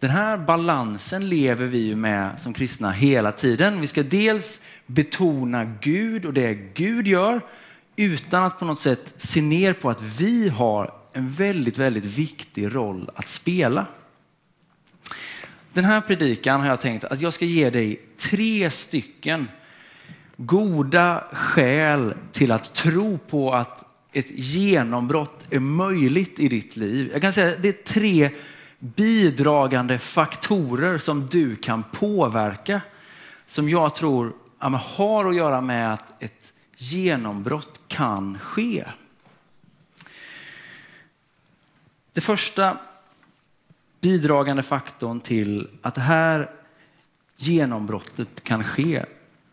den 0.00 0.10
här 0.10 0.36
balansen 0.38 1.28
lever 1.28 1.66
vi 1.66 1.78
ju 1.78 1.96
med 1.96 2.40
som 2.40 2.52
kristna 2.52 2.90
hela 2.90 3.32
tiden. 3.32 3.80
Vi 3.80 3.86
ska 3.86 4.02
dels 4.02 4.60
betona 4.86 5.64
Gud 5.80 6.24
och 6.24 6.32
det 6.32 6.54
Gud 6.54 7.06
gör 7.08 7.40
utan 7.96 8.44
att 8.44 8.58
på 8.58 8.64
något 8.64 8.80
sätt 8.80 9.14
se 9.16 9.40
ner 9.40 9.72
på 9.72 9.90
att 9.90 10.02
vi 10.02 10.48
har 10.48 10.94
en 11.12 11.30
väldigt, 11.30 11.78
väldigt 11.78 12.04
viktig 12.04 12.74
roll 12.74 13.10
att 13.14 13.28
spela. 13.28 13.86
Den 15.72 15.84
här 15.84 16.00
predikan 16.00 16.60
har 16.60 16.68
jag 16.68 16.80
tänkt 16.80 17.04
att 17.04 17.20
jag 17.20 17.32
ska 17.32 17.44
ge 17.44 17.70
dig 17.70 18.00
tre 18.16 18.70
stycken 18.70 19.48
goda 20.36 21.24
skäl 21.32 22.14
till 22.32 22.52
att 22.52 22.74
tro 22.74 23.18
på 23.18 23.54
att 23.54 23.84
ett 24.12 24.30
genombrott 24.30 25.46
är 25.50 25.60
möjligt 25.60 26.40
i 26.40 26.48
ditt 26.48 26.76
liv. 26.76 27.10
Jag 27.12 27.20
kan 27.20 27.32
säga 27.32 27.52
att 27.52 27.62
det 27.62 27.68
är 27.68 27.92
tre 27.92 28.30
bidragande 28.78 29.98
faktorer 29.98 30.98
som 30.98 31.26
du 31.26 31.56
kan 31.56 31.82
påverka 31.82 32.80
som 33.46 33.68
jag 33.68 33.94
tror 33.94 34.32
har 34.58 35.24
att 35.24 35.36
göra 35.36 35.60
med 35.60 35.92
att 35.92 36.22
ett 36.22 36.54
genombrott 36.76 37.80
kan 37.88 38.38
ske. 38.38 38.84
Det 42.12 42.20
första 42.20 42.78
bidragande 44.00 44.62
faktorn 44.62 45.20
till 45.20 45.68
att 45.82 45.94
det 45.94 46.00
här 46.00 46.50
genombrottet 47.36 48.42
kan 48.42 48.64
ske, 48.64 49.04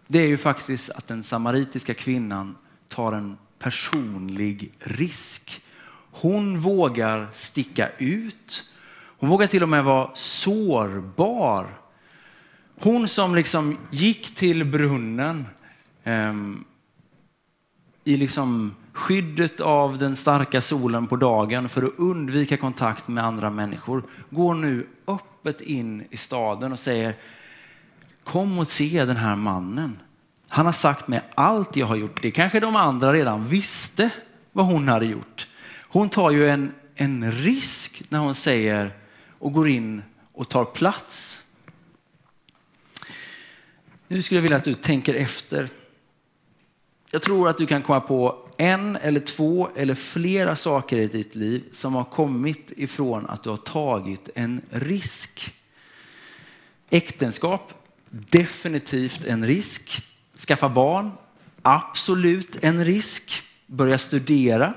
det 0.08 0.20
är 0.20 0.27
ju 0.27 0.38
faktiskt 0.38 0.89
att 0.89 1.08
den 1.08 1.24
samaritiska 1.24 1.94
kvinnan 1.94 2.55
tar 2.88 3.13
en 3.13 3.38
personlig 3.60 4.72
risk. 4.79 5.62
Hon 6.12 6.60
vågar 6.60 7.27
sticka 7.34 7.89
ut. 7.98 8.63
Hon 9.19 9.29
vågar 9.29 9.48
till 9.48 9.63
och 9.63 9.69
med 9.69 9.84
vara 9.84 10.10
sårbar. 10.13 11.67
Hon 12.81 13.07
som 13.07 13.36
liksom 13.36 13.77
gick 13.91 14.36
till 14.36 14.65
brunnen 14.65 15.45
eh, 16.03 16.34
i 18.03 18.17
liksom 18.17 18.75
skyddet 18.93 19.60
av 19.60 19.98
den 19.98 20.15
starka 20.15 20.62
solen 20.62 21.07
på 21.07 21.15
dagen 21.15 21.69
för 21.69 21.84
att 21.84 21.93
undvika 21.98 22.57
kontakt 22.57 23.07
med 23.07 23.24
andra 23.24 23.50
människor 23.50 24.03
går 24.29 24.53
nu 24.53 24.88
öppet 25.07 25.62
in 25.62 26.07
i 26.10 26.17
staden 26.17 26.72
och 26.72 26.79
säger 26.79 27.15
kom 28.24 28.60
och 28.60 28.67
se 28.67 29.05
den 29.05 29.17
här 29.17 29.36
mannen. 29.36 30.00
Han 30.48 30.65
har 30.65 30.74
sagt 30.74 31.07
mig 31.07 31.22
allt 31.36 31.75
jag 31.75 31.88
har 31.88 31.95
gjort. 31.95 32.22
Det 32.22 32.31
kanske 32.31 32.60
de 32.60 32.75
andra 32.75 33.13
redan 33.13 33.48
visste 33.48 34.10
vad 34.51 34.65
hon 34.65 34.88
hade 34.88 35.05
gjort. 35.05 35.48
Hon 35.81 36.10
tar 36.10 36.31
ju 36.31 36.50
en, 36.50 36.72
en 36.95 37.31
risk 37.31 38.03
när 38.10 38.19
hon 38.19 38.36
säger 38.36 38.91
och 39.39 39.54
går 39.54 39.70
in 39.70 40.04
och 40.34 40.50
tar 40.50 40.65
plats. 40.65 41.44
Nu 44.08 44.22
skulle 44.22 44.38
jag 44.38 44.44
vilja 44.44 44.58
att 44.58 44.63
du 44.63 44.74
tänker 44.74 45.13
efter. 45.13 45.70
Jag 47.12 47.22
tror 47.22 47.50
att 47.50 47.58
du 47.58 47.65
kan 47.65 47.82
komma 47.82 48.00
på 48.00 48.48
en 48.58 48.96
eller 48.96 49.20
två 49.20 49.70
eller 49.75 49.96
flera 49.96 50.56
saker 50.56 50.98
i 50.98 51.08
ditt 51.08 51.36
liv 51.36 51.63
som 51.72 51.96
har 51.96 52.04
kommit 52.04 52.72
ifrån 52.77 53.25
att 53.25 53.44
du 53.44 53.50
har 53.50 53.58
tagit 53.58 54.30
en 54.36 54.62
risk. 54.70 55.54
Äktenskap, 56.89 57.74
definitivt 58.10 59.25
en 59.25 59.48
risk. 59.48 60.04
Skaffa 60.48 60.70
barn, 60.70 61.12
absolut 61.62 62.58
en 62.62 62.86
risk. 62.86 63.44
Börja 63.68 63.98
studera, 63.98 64.74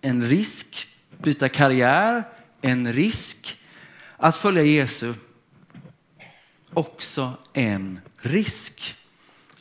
en 0.00 0.28
risk. 0.28 0.88
Byta 1.18 1.48
karriär, 1.48 2.24
en 2.60 2.92
risk. 2.92 3.58
Att 4.22 4.36
följa 4.36 4.62
Jesus, 4.62 5.16
också 6.72 7.32
en 7.52 8.00
risk. 8.16 8.96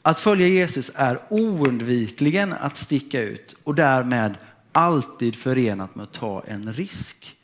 Att 0.02 0.20
följa 0.20 0.48
Jesus 0.48 0.92
är 0.96 1.20
oundvikligen 1.30 2.54
att 2.54 2.78
sticka 2.78 3.22
ut 3.22 3.56
och 3.64 3.76
därmed 3.76 4.38
alltid 4.72 5.36
förenat 5.36 5.96
med 5.96 6.04
att 6.04 6.14
ta 6.14 6.44
en 6.48 6.74
risk. 6.74 7.36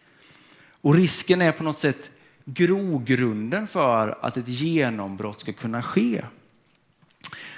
Och 0.82 0.96
risken 0.96 1.42
är 1.42 1.52
på 1.52 1.64
något 1.64 1.78
sätt 1.78 2.12
grogrunden 2.46 3.68
för 3.68 4.18
att 4.22 4.38
ett 4.38 4.48
genombrott 4.48 5.42
ska 5.42 5.54
kunna 5.54 5.84
ske. 5.84 6.24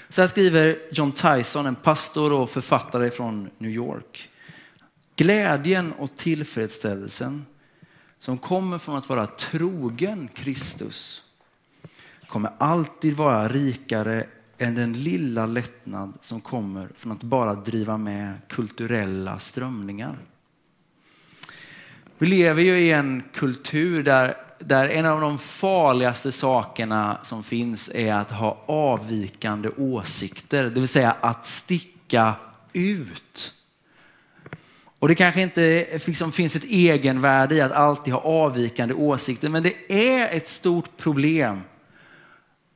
Så 0.10 0.22
här 0.22 0.28
skriver 0.28 0.80
John 0.92 1.12
Tyson, 1.12 1.66
en 1.66 1.76
pastor 1.76 2.34
och 2.34 2.50
författare 2.50 3.12
från 3.12 3.50
New 3.58 3.72
York. 3.72 4.30
Glädjen 5.16 5.94
och 5.94 6.18
tillfredsställelsen 6.18 7.46
som 8.20 8.38
kommer 8.38 8.78
från 8.78 8.98
att 8.98 9.10
vara 9.10 9.28
trogen 9.28 10.28
Kristus 10.34 11.24
kommer 12.30 12.52
alltid 12.58 13.14
vara 13.14 13.48
rikare 13.48 14.26
än 14.58 14.76
den 14.76 14.94
lilla 14.94 15.46
lättnad 15.46 16.14
som 16.22 16.42
kommer 16.42 16.90
från 16.96 17.12
att 17.12 17.24
bara 17.24 17.56
driva 17.56 17.98
med 17.98 18.34
kulturella 18.48 19.40
strömningar. 19.40 20.18
Vi 22.18 22.28
lever 22.28 22.62
ju 22.62 22.80
i 22.80 22.92
en 22.92 23.24
kultur 23.34 24.04
där, 24.04 24.38
där 24.60 24.90
en 24.90 25.06
av 25.06 25.22
de 25.22 25.38
farligaste 25.38 26.32
sakerna 26.32 27.20
som 27.24 27.44
finns 27.44 27.90
är 27.94 28.14
att 28.14 28.32
ha 28.32 28.64
avvikande 28.66 29.70
åsikter, 29.78 30.64
det 30.64 30.70
vill 30.80 30.88
säga 30.88 31.16
att 31.22 31.46
sticka 31.46 32.34
ut. 32.74 33.54
Och 35.00 35.08
det 35.08 35.16
kanske 35.16 35.42
inte 35.42 35.88
liksom 36.06 36.32
finns 36.32 36.56
ett 36.56 36.64
egenvärde 36.64 37.56
i 37.56 37.62
att 37.62 37.72
alltid 37.72 38.14
ha 38.14 38.22
avvikande 38.22 38.94
åsikter, 38.94 39.50
men 39.50 39.64
det 39.64 39.92
är 39.92 40.38
ett 40.38 40.48
stort 40.48 40.98
problem 40.98 41.62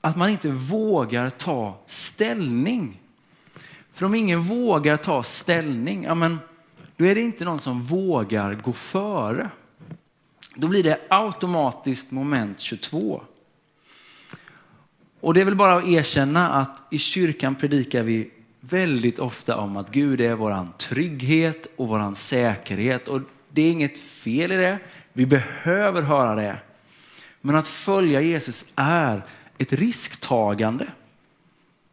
att 0.01 0.15
man 0.15 0.29
inte 0.29 0.49
vågar 0.49 1.29
ta 1.29 1.83
ställning. 1.85 3.01
För 3.93 4.05
om 4.05 4.15
ingen 4.15 4.41
vågar 4.41 4.97
ta 4.97 5.23
ställning, 5.23 6.03
ja 6.03 6.15
men, 6.15 6.39
då 6.97 7.05
är 7.05 7.15
det 7.15 7.21
inte 7.21 7.45
någon 7.45 7.59
som 7.59 7.83
vågar 7.83 8.53
gå 8.53 8.73
före. 8.73 9.49
Då 10.55 10.67
blir 10.67 10.83
det 10.83 10.99
automatiskt 11.09 12.11
moment 12.11 12.59
22. 12.59 13.23
Och 15.19 15.33
det 15.33 15.41
är 15.41 15.45
väl 15.45 15.55
bara 15.55 15.77
att 15.77 15.87
erkänna 15.87 16.49
att 16.49 16.81
i 16.91 16.97
kyrkan 16.97 17.55
predikar 17.55 18.03
vi 18.03 18.31
väldigt 18.69 19.19
ofta 19.19 19.57
om 19.57 19.77
att 19.77 19.91
Gud 19.91 20.21
är 20.21 20.35
våran 20.35 20.73
trygghet 20.77 21.67
och 21.75 21.87
våran 21.87 22.15
säkerhet. 22.15 23.07
Och 23.07 23.21
det 23.49 23.61
är 23.61 23.71
inget 23.71 23.97
fel 23.97 24.51
i 24.51 24.55
det. 24.55 24.79
Vi 25.13 25.25
behöver 25.25 26.01
höra 26.01 26.35
det. 26.35 26.57
Men 27.41 27.55
att 27.55 27.67
följa 27.67 28.21
Jesus 28.21 28.65
är 28.75 29.25
ett 29.57 29.73
risktagande. 29.73 30.87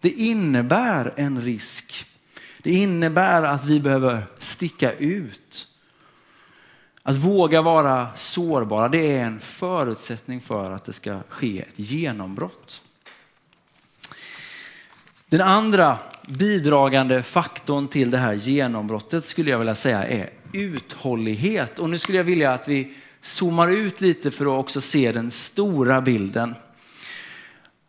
Det 0.01 0.11
innebär 0.11 1.13
en 1.17 1.41
risk. 1.43 2.07
Det 2.63 2.71
innebär 2.71 3.43
att 3.43 3.65
vi 3.65 3.81
behöver 3.81 4.27
sticka 4.39 4.93
ut. 4.93 5.69
Att 7.03 7.17
våga 7.17 7.63
vara 7.63 8.09
sårbara, 8.15 8.89
det 8.89 9.17
är 9.17 9.25
en 9.25 9.41
förutsättning 9.41 10.41
för 10.41 10.71
att 10.71 10.85
det 10.85 10.93
ska 10.93 11.21
ske 11.29 11.61
ett 11.61 11.79
genombrott. 11.79 12.83
Den 15.29 15.41
andra 15.41 15.99
bidragande 16.31 17.23
faktorn 17.23 17.89
till 17.89 18.11
det 18.11 18.19
här 18.19 18.35
genombrottet 18.35 19.25
skulle 19.25 19.51
jag 19.51 19.59
vilja 19.59 19.75
säga 19.75 20.07
är 20.07 20.31
uthållighet. 20.53 21.79
Och 21.79 21.91
nu 21.91 21.99
skulle 21.99 22.19
jag 22.19 22.25
vilja 22.25 22.53
att 22.53 22.69
vi 22.69 22.95
zoomar 23.21 23.69
ut 23.69 24.01
lite 24.01 24.31
för 24.31 24.45
att 24.45 24.65
också 24.65 24.81
se 24.81 25.13
den 25.13 25.31
stora 25.31 26.01
bilden. 26.01 26.55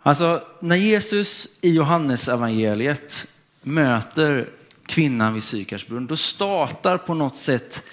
Alltså 0.01 0.43
när 0.60 0.75
Jesus 0.75 1.48
i 1.62 1.69
Johannes 1.69 2.27
evangeliet 2.27 3.27
möter 3.62 4.50
kvinnan 4.86 5.33
vid 5.33 5.43
Sykars 5.43 5.88
brunn, 5.88 6.07
då 6.07 6.15
startar 6.15 6.98
på 6.98 7.13
något 7.13 7.38
sätt 7.38 7.83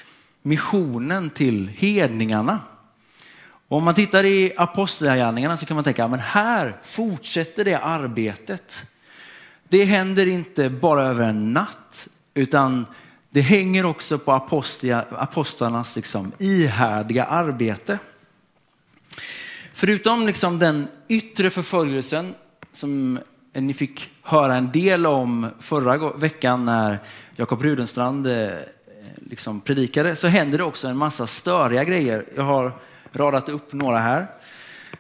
missionen 0.43 1.31
till 1.31 1.69
hedningarna. 1.69 2.61
Och 3.69 3.77
om 3.77 3.85
man 3.85 3.95
tittar 3.95 4.25
i 4.25 4.53
apostlagärningarna 4.57 5.57
så 5.57 5.67
kan 5.67 5.75
man 5.75 5.85
tänka, 5.85 6.09
men 6.09 6.21
här 6.21 6.77
fortsätter 6.83 7.65
det 7.65 7.79
arbetet. 7.79 8.85
Det 9.69 9.85
händer 9.85 10.27
inte 10.27 10.71
bara 10.71 11.03
över 11.03 11.29
en 11.29 11.53
natt, 11.53 12.09
utan 12.35 12.87
det 13.31 13.41
hänger 13.41 13.87
också 13.87 14.19
på 14.19 14.33
apostlarnas 15.11 15.97
liksom 15.97 16.33
ihärdiga 16.39 17.25
arbete. 17.25 17.99
Förutom 19.73 20.27
liksom 20.27 20.59
den 20.59 20.89
yttre 21.09 21.51
förföljelsen 21.51 22.35
som 22.73 23.19
ni 23.53 23.75
fick 23.75 24.11
höra 24.23 24.57
en 24.57 24.73
del 24.73 25.07
om 25.07 25.51
förra 25.61 26.13
veckan 26.13 26.65
när 26.65 26.99
Jakob 27.37 27.63
Rudenstrand 27.63 28.27
eh, 28.27 28.49
liksom 29.17 29.61
predikade 29.61 30.17
så 30.17 30.27
händer 30.27 30.59
det 30.59 30.65
också 30.65 30.89
en 30.89 30.97
massa 30.97 31.27
störiga 31.27 31.85
grejer. 31.85 32.25
Jag 32.37 32.45
har 32.45 32.73
radat 33.13 33.49
upp 33.49 33.73
några 33.73 33.99
här. 33.99 34.27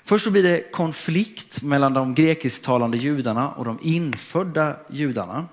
Först 0.08 0.24
så 0.24 0.30
blir 0.30 0.42
det 0.42 0.72
konflikt 0.72 1.62
mellan 1.62 1.94
de 1.94 2.14
grekisktalande 2.14 2.96
judarna 2.96 3.50
och 3.50 3.64
de 3.64 3.78
infödda 3.82 4.76
judarna. 4.90 5.46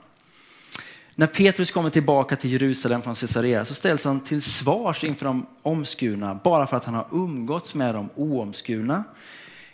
När 1.15 1.27
Petrus 1.27 1.71
kommer 1.71 1.89
tillbaka 1.89 2.35
till 2.35 2.51
Jerusalem 2.51 3.01
från 3.01 3.15
Caesarea 3.15 3.65
så 3.65 3.73
ställs 3.73 4.05
han 4.05 4.19
till 4.19 4.41
svars 4.41 5.03
inför 5.03 5.25
de 5.25 5.45
omskurna 5.61 6.39
bara 6.43 6.67
för 6.67 6.77
att 6.77 6.85
han 6.85 6.93
har 6.93 7.07
umgåtts 7.11 7.73
med 7.73 7.95
de 7.95 8.09
oomskurna. 8.15 9.03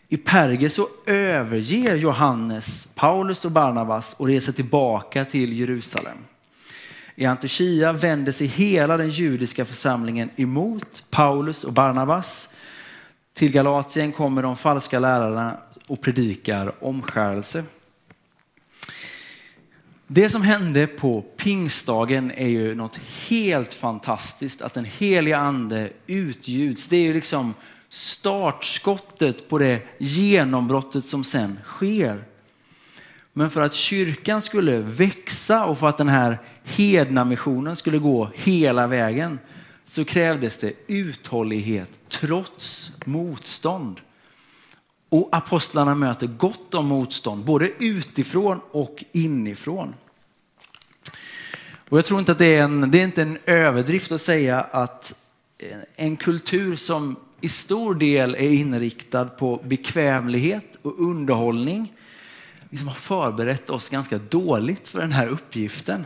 I 0.07 0.17
Perge 0.17 0.69
så 0.69 0.87
överger 1.05 1.95
Johannes 1.95 2.87
Paulus 2.95 3.45
och 3.45 3.51
Barnabas 3.51 4.15
och 4.17 4.27
reser 4.27 4.53
tillbaka 4.53 5.25
till 5.25 5.59
Jerusalem. 5.59 6.17
I 7.15 7.25
Antiochia 7.25 7.93
vänder 7.93 8.31
sig 8.31 8.47
hela 8.47 8.97
den 8.97 9.09
judiska 9.09 9.65
församlingen 9.65 10.29
emot 10.35 11.03
Paulus 11.09 11.63
och 11.63 11.73
Barnabas. 11.73 12.49
Till 13.41 13.51
Galatien 13.51 14.11
kommer 14.11 14.43
de 14.43 14.55
falska 14.55 14.99
lärarna 14.99 15.57
och 15.87 16.01
predikar 16.01 16.83
omskärelse. 16.83 17.63
Det 20.07 20.29
som 20.29 20.41
hände 20.41 20.87
på 20.87 21.21
pingstdagen 21.21 22.31
är 22.31 22.47
ju 22.47 22.75
något 22.75 22.99
helt 23.29 23.73
fantastiskt. 23.73 24.61
Att 24.61 24.73
den 24.73 24.85
heliga 24.85 25.37
ande 25.37 25.89
utgjuts. 26.07 26.89
Det 26.89 26.97
är 26.97 27.01
ju 27.01 27.13
liksom 27.13 27.53
startskottet 27.89 29.49
på 29.49 29.57
det 29.57 29.81
genombrottet 29.97 31.05
som 31.05 31.23
sen 31.23 31.59
sker. 31.65 32.23
Men 33.33 33.49
för 33.49 33.61
att 33.61 33.73
kyrkan 33.73 34.41
skulle 34.41 34.77
växa 34.77 35.65
och 35.65 35.79
för 35.79 35.87
att 35.87 35.97
den 35.97 36.09
här 36.09 36.39
hedna 36.63 37.25
missionen 37.25 37.75
skulle 37.75 37.97
gå 37.97 38.29
hela 38.35 38.87
vägen 38.87 39.39
så 39.85 40.05
krävdes 40.05 40.57
det 40.57 40.73
uthållighet 40.87 41.89
trots 42.09 42.91
motstånd. 43.05 44.01
Och 45.09 45.29
apostlarna 45.31 45.95
möter 45.95 46.27
gott 46.27 46.73
om 46.73 46.85
motstånd, 46.85 47.45
både 47.45 47.69
utifrån 47.79 48.61
och 48.71 49.03
inifrån. 49.11 49.93
Och 51.89 51.97
jag 51.97 52.05
tror 52.05 52.19
inte 52.19 52.31
att 52.31 52.37
det 52.37 52.55
är 52.55 52.63
en, 52.63 52.91
det 52.91 52.99
är 52.99 53.03
inte 53.03 53.21
en 53.21 53.37
överdrift 53.45 54.11
att 54.11 54.21
säga 54.21 54.61
att 54.61 55.13
en 55.95 56.17
kultur 56.17 56.75
som 56.75 57.15
i 57.41 57.49
stor 57.49 57.95
del 57.95 58.35
är 58.35 58.51
inriktad 58.51 59.25
på 59.25 59.61
bekvämlighet 59.65 60.77
och 60.81 60.99
underhållning 60.99 61.93
liksom 62.69 62.87
har 62.87 62.95
förberett 62.95 63.69
oss 63.69 63.89
ganska 63.89 64.17
dåligt 64.17 64.87
för 64.87 64.99
den 64.99 65.11
här 65.11 65.27
uppgiften. 65.27 66.05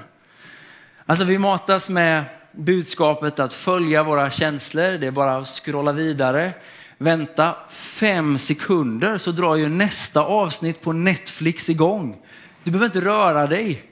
Alltså 1.05 1.25
vi 1.25 1.37
matas 1.37 1.89
med 1.89 2.23
budskapet 2.57 3.39
att 3.39 3.53
följa 3.53 4.03
våra 4.03 4.29
känslor, 4.29 4.97
det 4.97 5.07
är 5.07 5.11
bara 5.11 5.37
att 5.37 5.47
scrolla 5.47 5.91
vidare. 5.91 6.53
Vänta 6.97 7.55
fem 7.69 8.37
sekunder 8.37 9.17
så 9.17 9.31
drar 9.31 9.55
ju 9.55 9.69
nästa 9.69 10.21
avsnitt 10.21 10.81
på 10.81 10.93
Netflix 10.93 11.69
igång. 11.69 12.17
Du 12.63 12.71
behöver 12.71 12.85
inte 12.85 13.07
röra 13.07 13.47
dig 13.47 13.83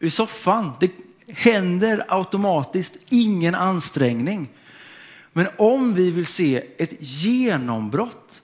ur 0.00 0.10
soffan. 0.10 0.72
Det 0.80 0.90
händer 1.28 2.04
automatiskt, 2.08 2.94
ingen 3.08 3.54
ansträngning. 3.54 4.48
Men 5.32 5.46
om 5.58 5.94
vi 5.94 6.10
vill 6.10 6.26
se 6.26 6.62
ett 6.78 6.94
genombrott, 6.98 8.42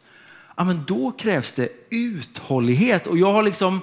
ja, 0.56 0.64
men 0.64 0.84
då 0.86 1.12
krävs 1.12 1.52
det 1.52 1.68
uthållighet. 1.90 3.06
Och 3.06 3.18
jag 3.18 3.32
har 3.32 3.42
liksom 3.42 3.80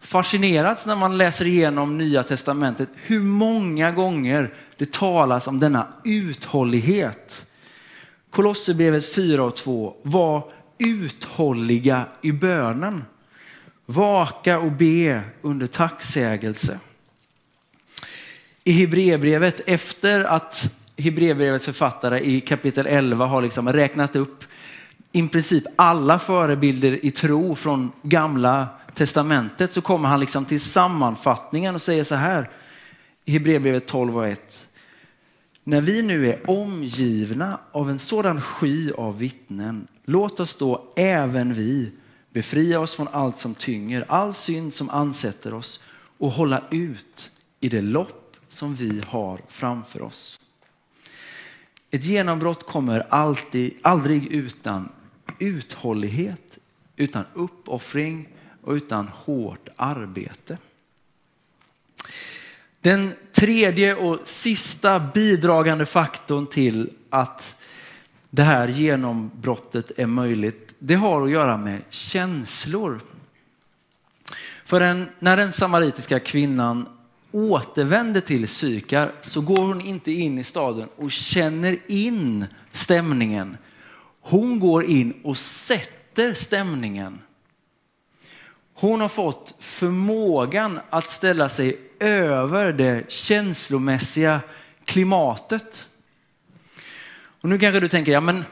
fascinerats 0.00 0.86
när 0.86 0.96
man 0.96 1.18
läser 1.18 1.46
igenom 1.46 1.98
Nya 1.98 2.22
Testamentet 2.22 2.88
hur 2.94 3.22
många 3.22 3.90
gånger 3.90 4.54
det 4.76 4.92
talas 4.92 5.46
om 5.46 5.60
denna 5.60 5.86
uthållighet. 6.04 7.46
Kolosserbrevet 8.30 9.14
4 9.14 9.44
och 9.44 9.56
2. 9.56 9.96
Var 10.02 10.52
uthålliga 10.78 12.04
i 12.22 12.32
bönen. 12.32 13.04
Vaka 13.86 14.58
och 14.58 14.72
be 14.72 15.22
under 15.42 15.66
tacksägelse. 15.66 16.78
I 18.64 18.72
Hebreerbrevet, 18.72 19.60
efter 19.66 20.24
att 20.24 20.74
Hebreerbrevets 20.96 21.64
författare 21.64 22.20
i 22.20 22.40
kapitel 22.40 22.86
11 22.86 23.26
har 23.26 23.42
liksom 23.42 23.72
räknat 23.72 24.16
upp 24.16 24.44
i 25.12 25.28
princip 25.28 25.64
alla 25.76 26.18
förebilder 26.18 27.04
i 27.04 27.10
tro 27.10 27.54
från 27.54 27.92
gamla 28.02 28.68
testamentet 28.94 29.72
så 29.72 29.80
kommer 29.80 30.08
han 30.08 30.20
liksom 30.20 30.44
till 30.44 30.60
sammanfattningen 30.60 31.74
och 31.74 31.82
säger 31.82 32.04
så 32.04 32.14
här 32.14 32.50
i 33.24 33.32
Hebreerbrevet 33.32 33.86
12 33.86 34.18
och 34.18 34.28
1. 34.28 34.66
När 35.64 35.80
vi 35.80 36.02
nu 36.02 36.28
är 36.28 36.50
omgivna 36.50 37.58
av 37.72 37.90
en 37.90 37.98
sådan 37.98 38.40
sky 38.40 38.92
av 38.92 39.18
vittnen, 39.18 39.86
låt 40.04 40.40
oss 40.40 40.54
då 40.54 40.92
även 40.96 41.52
vi 41.52 41.92
befria 42.32 42.80
oss 42.80 42.94
från 42.94 43.08
allt 43.08 43.38
som 43.38 43.54
tynger, 43.54 44.04
all 44.08 44.34
synd 44.34 44.74
som 44.74 44.90
ansätter 44.90 45.54
oss 45.54 45.80
och 46.18 46.30
hålla 46.30 46.62
ut 46.70 47.30
i 47.60 47.68
det 47.68 47.80
lopp 47.80 48.36
som 48.48 48.74
vi 48.74 49.02
har 49.06 49.40
framför 49.48 50.02
oss. 50.02 50.40
Ett 51.90 52.04
genombrott 52.04 52.66
kommer 52.66 53.06
alltid, 53.08 53.74
aldrig 53.82 54.26
utan 54.26 54.88
uthållighet, 55.40 56.58
utan 56.96 57.24
uppoffring 57.34 58.28
och 58.62 58.72
utan 58.72 59.08
hårt 59.08 59.68
arbete. 59.76 60.58
Den 62.80 63.12
tredje 63.32 63.94
och 63.94 64.18
sista 64.24 65.00
bidragande 65.00 65.86
faktorn 65.86 66.46
till 66.46 66.90
att 67.10 67.56
det 68.30 68.42
här 68.42 68.68
genombrottet 68.68 69.98
är 69.98 70.06
möjligt, 70.06 70.74
det 70.78 70.94
har 70.94 71.22
att 71.22 71.30
göra 71.30 71.56
med 71.56 71.82
känslor. 71.90 73.00
För 74.64 74.80
en, 74.80 75.08
när 75.18 75.36
den 75.36 75.52
samaritiska 75.52 76.20
kvinnan 76.20 76.88
återvänder 77.32 78.20
till 78.20 78.48
Sykar 78.48 79.12
så 79.20 79.40
går 79.40 79.62
hon 79.62 79.80
inte 79.80 80.12
in 80.12 80.38
i 80.38 80.44
staden 80.44 80.88
och 80.96 81.12
känner 81.12 81.78
in 81.86 82.46
stämningen. 82.72 83.56
Hon 84.20 84.60
går 84.60 84.84
in 84.84 85.20
och 85.24 85.38
sätter 85.38 86.34
stämningen. 86.34 87.18
Hon 88.74 89.00
har 89.00 89.08
fått 89.08 89.54
förmågan 89.58 90.80
att 90.90 91.08
ställa 91.08 91.48
sig 91.48 91.80
över 92.00 92.72
det 92.72 93.12
känslomässiga 93.12 94.40
klimatet. 94.84 95.88
Och 97.40 97.48
nu 97.48 97.58
kanske 97.58 97.80
du 97.80 97.88
tänker, 97.88 98.12
ja 98.12 98.20
men 98.20 98.44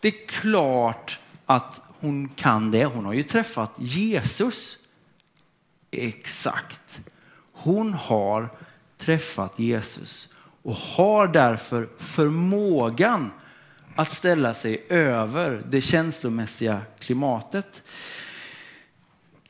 det 0.00 0.08
är 0.08 0.26
klart 0.26 1.18
att 1.46 1.82
hon 2.00 2.28
kan 2.28 2.70
det. 2.70 2.84
Hon 2.84 3.04
har 3.04 3.12
ju 3.12 3.22
träffat 3.22 3.72
Jesus. 3.78 4.78
Exakt. 5.90 7.00
Hon 7.52 7.94
har 7.94 8.48
träffat 8.98 9.58
Jesus 9.58 10.28
och 10.62 10.74
har 10.74 11.28
därför 11.28 11.88
förmågan 11.96 13.32
att 13.96 14.12
ställa 14.12 14.54
sig 14.54 14.84
över 14.88 15.62
det 15.70 15.80
känslomässiga 15.80 16.80
klimatet. 16.98 17.82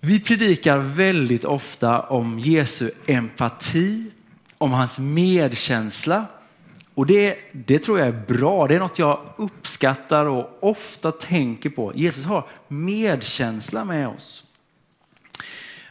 Vi 0.01 0.21
predikar 0.21 0.79
väldigt 0.79 1.45
ofta 1.45 2.01
om 2.01 2.39
Jesu 2.39 2.91
empati, 3.07 4.05
om 4.59 4.73
hans 4.73 4.99
medkänsla. 4.99 6.27
Och 6.95 7.07
det, 7.07 7.39
det 7.53 7.79
tror 7.79 7.99
jag 7.99 8.09
är 8.09 8.25
bra. 8.27 8.67
Det 8.67 8.75
är 8.75 8.79
något 8.79 8.99
jag 8.99 9.35
uppskattar 9.39 10.27
och 10.27 10.59
ofta 10.61 11.13
tänker 11.13 11.71
på. 11.71 11.93
Jesus 11.95 12.25
har 12.25 12.49
medkänsla 12.69 13.85
med 13.85 14.09
oss. 14.09 14.45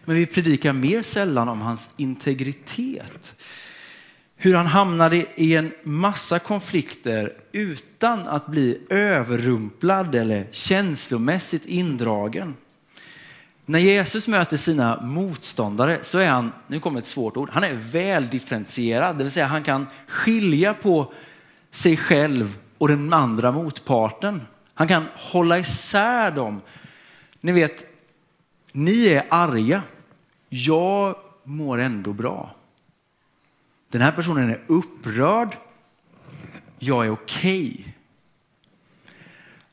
Men 0.05 0.15
vi 0.15 0.25
predikar 0.25 0.73
mer 0.73 1.01
sällan 1.01 1.49
om 1.49 1.61
hans 1.61 1.89
integritet. 1.97 3.35
Hur 4.37 4.55
han 4.55 4.65
hamnade 4.65 5.25
i 5.35 5.55
en 5.55 5.71
massa 5.83 6.39
konflikter 6.39 7.33
utan 7.51 8.27
att 8.27 8.47
bli 8.47 8.81
överrumplad 8.89 10.15
eller 10.15 10.47
känslomässigt 10.51 11.65
indragen. 11.65 12.55
När 13.65 13.79
Jesus 13.79 14.27
möter 14.27 14.57
sina 14.57 15.01
motståndare 15.01 15.99
så 16.01 16.19
är 16.19 16.29
han, 16.29 16.51
nu 16.67 16.79
kommer 16.79 16.99
ett 16.99 17.05
svårt 17.05 17.37
ord, 17.37 17.49
han 17.51 17.63
är 17.63 17.73
väldifferentierad. 17.73 19.17
Det 19.17 19.23
vill 19.23 19.31
säga 19.31 19.45
han 19.45 19.63
kan 19.63 19.87
skilja 20.07 20.73
på 20.73 21.13
sig 21.71 21.97
själv 21.97 22.57
och 22.77 22.87
den 22.87 23.13
andra 23.13 23.51
motparten. 23.51 24.41
Han 24.73 24.87
kan 24.87 25.05
hålla 25.15 25.59
isär 25.59 26.31
dem. 26.31 26.61
Ni 27.41 27.51
vet, 27.51 27.85
ni 28.71 29.07
är 29.07 29.25
arga. 29.29 29.81
Jag 30.49 31.15
mår 31.43 31.77
ändå 31.77 32.13
bra. 32.13 32.55
Den 33.95 34.01
här 34.01 34.11
personen 34.11 34.49
är 34.49 34.61
upprörd. 34.67 35.57
Jag 36.79 37.05
är 37.05 37.09
okej. 37.09 37.71
Okay. 37.71 37.91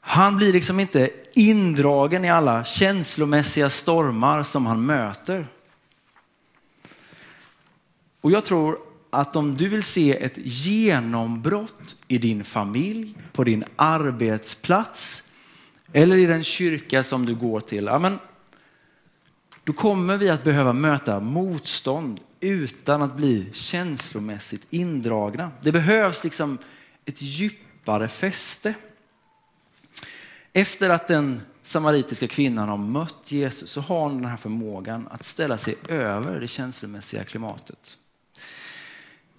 Han 0.00 0.36
blir 0.36 0.52
liksom 0.52 0.80
inte 0.80 1.10
indragen 1.34 2.24
i 2.24 2.30
alla 2.30 2.64
känslomässiga 2.64 3.70
stormar 3.70 4.42
som 4.42 4.66
han 4.66 4.86
möter. 4.86 5.46
Och 8.20 8.30
jag 8.30 8.44
tror 8.44 8.78
att 9.10 9.36
om 9.36 9.54
du 9.54 9.68
vill 9.68 9.82
se 9.82 10.24
ett 10.24 10.36
genombrott 10.36 11.96
i 12.08 12.18
din 12.18 12.44
familj, 12.44 13.14
på 13.32 13.44
din 13.44 13.64
arbetsplats 13.76 15.22
eller 15.92 16.16
i 16.16 16.26
den 16.26 16.44
kyrka 16.44 17.02
som 17.02 17.26
du 17.26 17.34
går 17.34 17.60
till, 17.60 17.88
amen, 17.88 18.18
då 19.64 19.72
kommer 19.72 20.16
vi 20.16 20.30
att 20.30 20.44
behöva 20.44 20.72
möta 20.72 21.20
motstånd 21.20 22.20
utan 22.42 23.02
att 23.02 23.16
bli 23.16 23.48
känslomässigt 23.52 24.66
indragna. 24.70 25.50
Det 25.60 25.72
behövs 25.72 26.24
liksom 26.24 26.58
ett 27.04 27.22
djupare 27.22 28.08
fäste. 28.08 28.74
Efter 30.52 30.90
att 30.90 31.08
den 31.08 31.40
samaritiska 31.62 32.28
kvinnan 32.28 32.68
har 32.68 32.76
mött 32.76 33.32
Jesus 33.32 33.70
så 33.70 33.80
har 33.80 34.00
hon 34.00 34.20
den 34.20 34.30
här 34.30 34.36
förmågan 34.36 35.08
att 35.10 35.24
ställa 35.24 35.58
sig 35.58 35.76
över 35.88 36.40
det 36.40 36.48
känslomässiga 36.48 37.24
klimatet. 37.24 37.98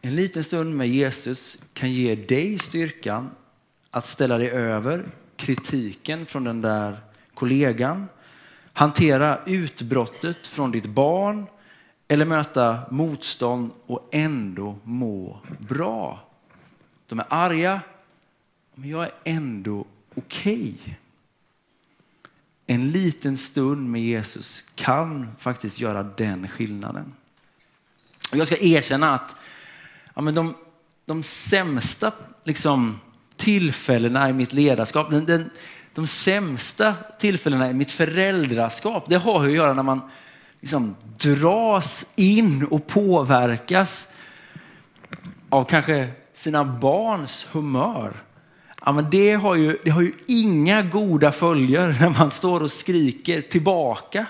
En 0.01 0.15
liten 0.15 0.43
stund 0.43 0.75
med 0.77 0.89
Jesus 0.89 1.57
kan 1.73 1.91
ge 1.91 2.15
dig 2.15 2.59
styrkan 2.59 3.29
att 3.91 4.05
ställa 4.05 4.37
dig 4.37 4.49
över 4.49 5.11
kritiken 5.35 6.25
från 6.25 6.43
den 6.43 6.61
där 6.61 6.97
kollegan, 7.33 8.07
hantera 8.73 9.39
utbrottet 9.45 10.47
från 10.47 10.71
ditt 10.71 10.85
barn 10.85 11.45
eller 12.13 12.25
möta 12.25 12.79
motstånd 12.91 13.71
och 13.85 14.09
ändå 14.11 14.75
må 14.83 15.39
bra. 15.57 16.19
De 17.07 17.19
är 17.19 17.25
arga, 17.29 17.81
men 18.75 18.89
jag 18.89 19.03
är 19.03 19.13
ändå 19.23 19.85
okej. 20.15 20.75
Okay 20.81 20.95
en 22.65 22.91
liten 22.91 23.37
stund 23.37 23.89
med 23.89 24.01
Jesus 24.01 24.63
kan 24.75 25.27
faktiskt 25.37 25.79
göra 25.79 26.03
den 26.03 26.47
skillnaden. 26.47 27.13
Och 28.31 28.37
jag 28.37 28.47
ska 28.47 28.57
erkänna 28.59 29.13
att 29.13 29.35
ja, 30.13 30.21
men 30.21 30.35
de, 30.35 30.55
de 31.05 31.23
sämsta 31.23 32.11
liksom, 32.43 32.99
tillfällena 33.35 34.29
i 34.29 34.33
mitt 34.33 34.53
ledarskap, 34.53 35.11
den, 35.11 35.25
den, 35.25 35.49
de 35.93 36.07
sämsta 36.07 36.95
tillfällena 37.19 37.69
i 37.69 37.73
mitt 37.73 37.91
föräldraskap, 37.91 39.09
det 39.09 39.15
har 39.15 39.45
att 39.45 39.53
göra 39.53 39.73
när 39.73 39.83
man 39.83 40.01
liksom 40.63 40.95
dras 41.17 42.07
in 42.15 42.67
och 42.71 42.87
påverkas 42.87 44.07
av 45.49 45.63
kanske 45.63 46.07
sina 46.33 46.65
barns 46.65 47.47
humör 47.51 48.13
ja, 48.85 48.91
men 48.91 49.09
det, 49.09 49.33
har 49.33 49.55
ju, 49.55 49.77
det 49.83 49.89
har 49.89 50.01
ju 50.01 50.13
inga 50.27 50.81
goda 50.81 51.31
följer 51.31 51.97
när 51.99 52.19
man 52.19 52.31
står 52.31 52.63
och 52.63 52.71
skriker 52.71 53.41
tillbaka. 53.41 54.25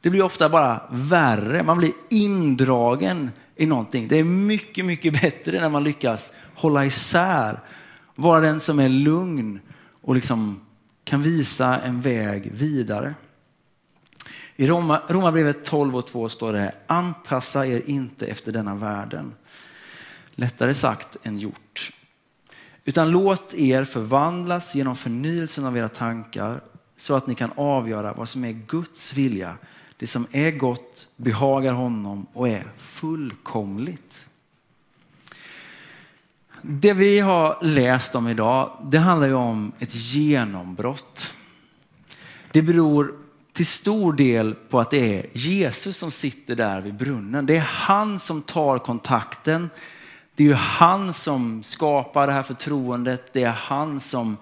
Det 0.00 0.10
blir 0.10 0.22
ofta 0.22 0.48
bara 0.48 0.82
värre. 0.90 1.62
Man 1.62 1.78
blir 1.78 1.92
indragen 2.10 3.30
i 3.56 3.66
någonting. 3.66 4.08
Det 4.08 4.18
är 4.18 4.24
mycket, 4.24 4.84
mycket 4.84 5.22
bättre 5.22 5.60
när 5.60 5.68
man 5.68 5.84
lyckas 5.84 6.32
hålla 6.54 6.84
isär, 6.84 7.60
vara 8.14 8.40
den 8.40 8.60
som 8.60 8.78
är 8.78 8.88
lugn 8.88 9.60
och 10.02 10.14
liksom 10.14 10.60
kan 11.04 11.22
visa 11.22 11.80
en 11.80 12.00
väg 12.00 12.50
vidare. 12.52 13.14
I 14.56 14.66
Roma, 14.66 15.02
Romarbrevet 15.08 15.64
12 15.64 15.96
och 15.96 16.06
2 16.06 16.28
står 16.28 16.52
det, 16.52 16.74
anpassa 16.86 17.66
er 17.66 17.82
inte 17.86 18.26
efter 18.26 18.52
denna 18.52 18.74
världen. 18.74 19.34
Lättare 20.34 20.74
sagt 20.74 21.16
än 21.22 21.38
gjort. 21.38 21.92
Utan 22.84 23.10
låt 23.10 23.54
er 23.54 23.84
förvandlas 23.84 24.74
genom 24.74 24.96
förnyelsen 24.96 25.66
av 25.66 25.76
era 25.76 25.88
tankar 25.88 26.60
så 26.96 27.14
att 27.14 27.26
ni 27.26 27.34
kan 27.34 27.50
avgöra 27.56 28.12
vad 28.12 28.28
som 28.28 28.44
är 28.44 28.52
Guds 28.52 29.12
vilja, 29.12 29.56
det 29.96 30.06
som 30.06 30.26
är 30.32 30.50
gott, 30.50 31.08
behagar 31.16 31.72
honom 31.72 32.26
och 32.32 32.48
är 32.48 32.66
fullkomligt. 32.76 34.28
Det 36.62 36.92
vi 36.92 37.20
har 37.20 37.58
läst 37.62 38.14
om 38.14 38.28
idag, 38.28 38.78
det 38.84 38.98
handlar 38.98 39.26
ju 39.26 39.34
om 39.34 39.72
ett 39.78 39.94
genombrott. 39.94 41.32
Det 42.52 42.62
beror 42.62 43.25
till 43.56 43.66
stor 43.66 44.12
del 44.12 44.54
på 44.54 44.80
att 44.80 44.90
det 44.90 45.18
är 45.18 45.26
Jesus 45.32 45.96
som 45.96 46.10
sitter 46.10 46.54
där 46.54 46.80
vid 46.80 46.94
brunnen. 46.94 47.46
Det 47.46 47.56
är 47.56 47.68
han 47.70 48.18
som 48.20 48.42
tar 48.42 48.78
kontakten. 48.78 49.70
Det 50.36 50.42
är 50.42 50.48
ju 50.48 50.54
han 50.54 51.12
som 51.12 51.62
skapar 51.62 52.26
det 52.26 52.32
här 52.32 52.42
förtroendet. 52.42 53.32
Det 53.32 53.42
är 53.42 53.50
han 53.50 54.00
som, 54.00 54.36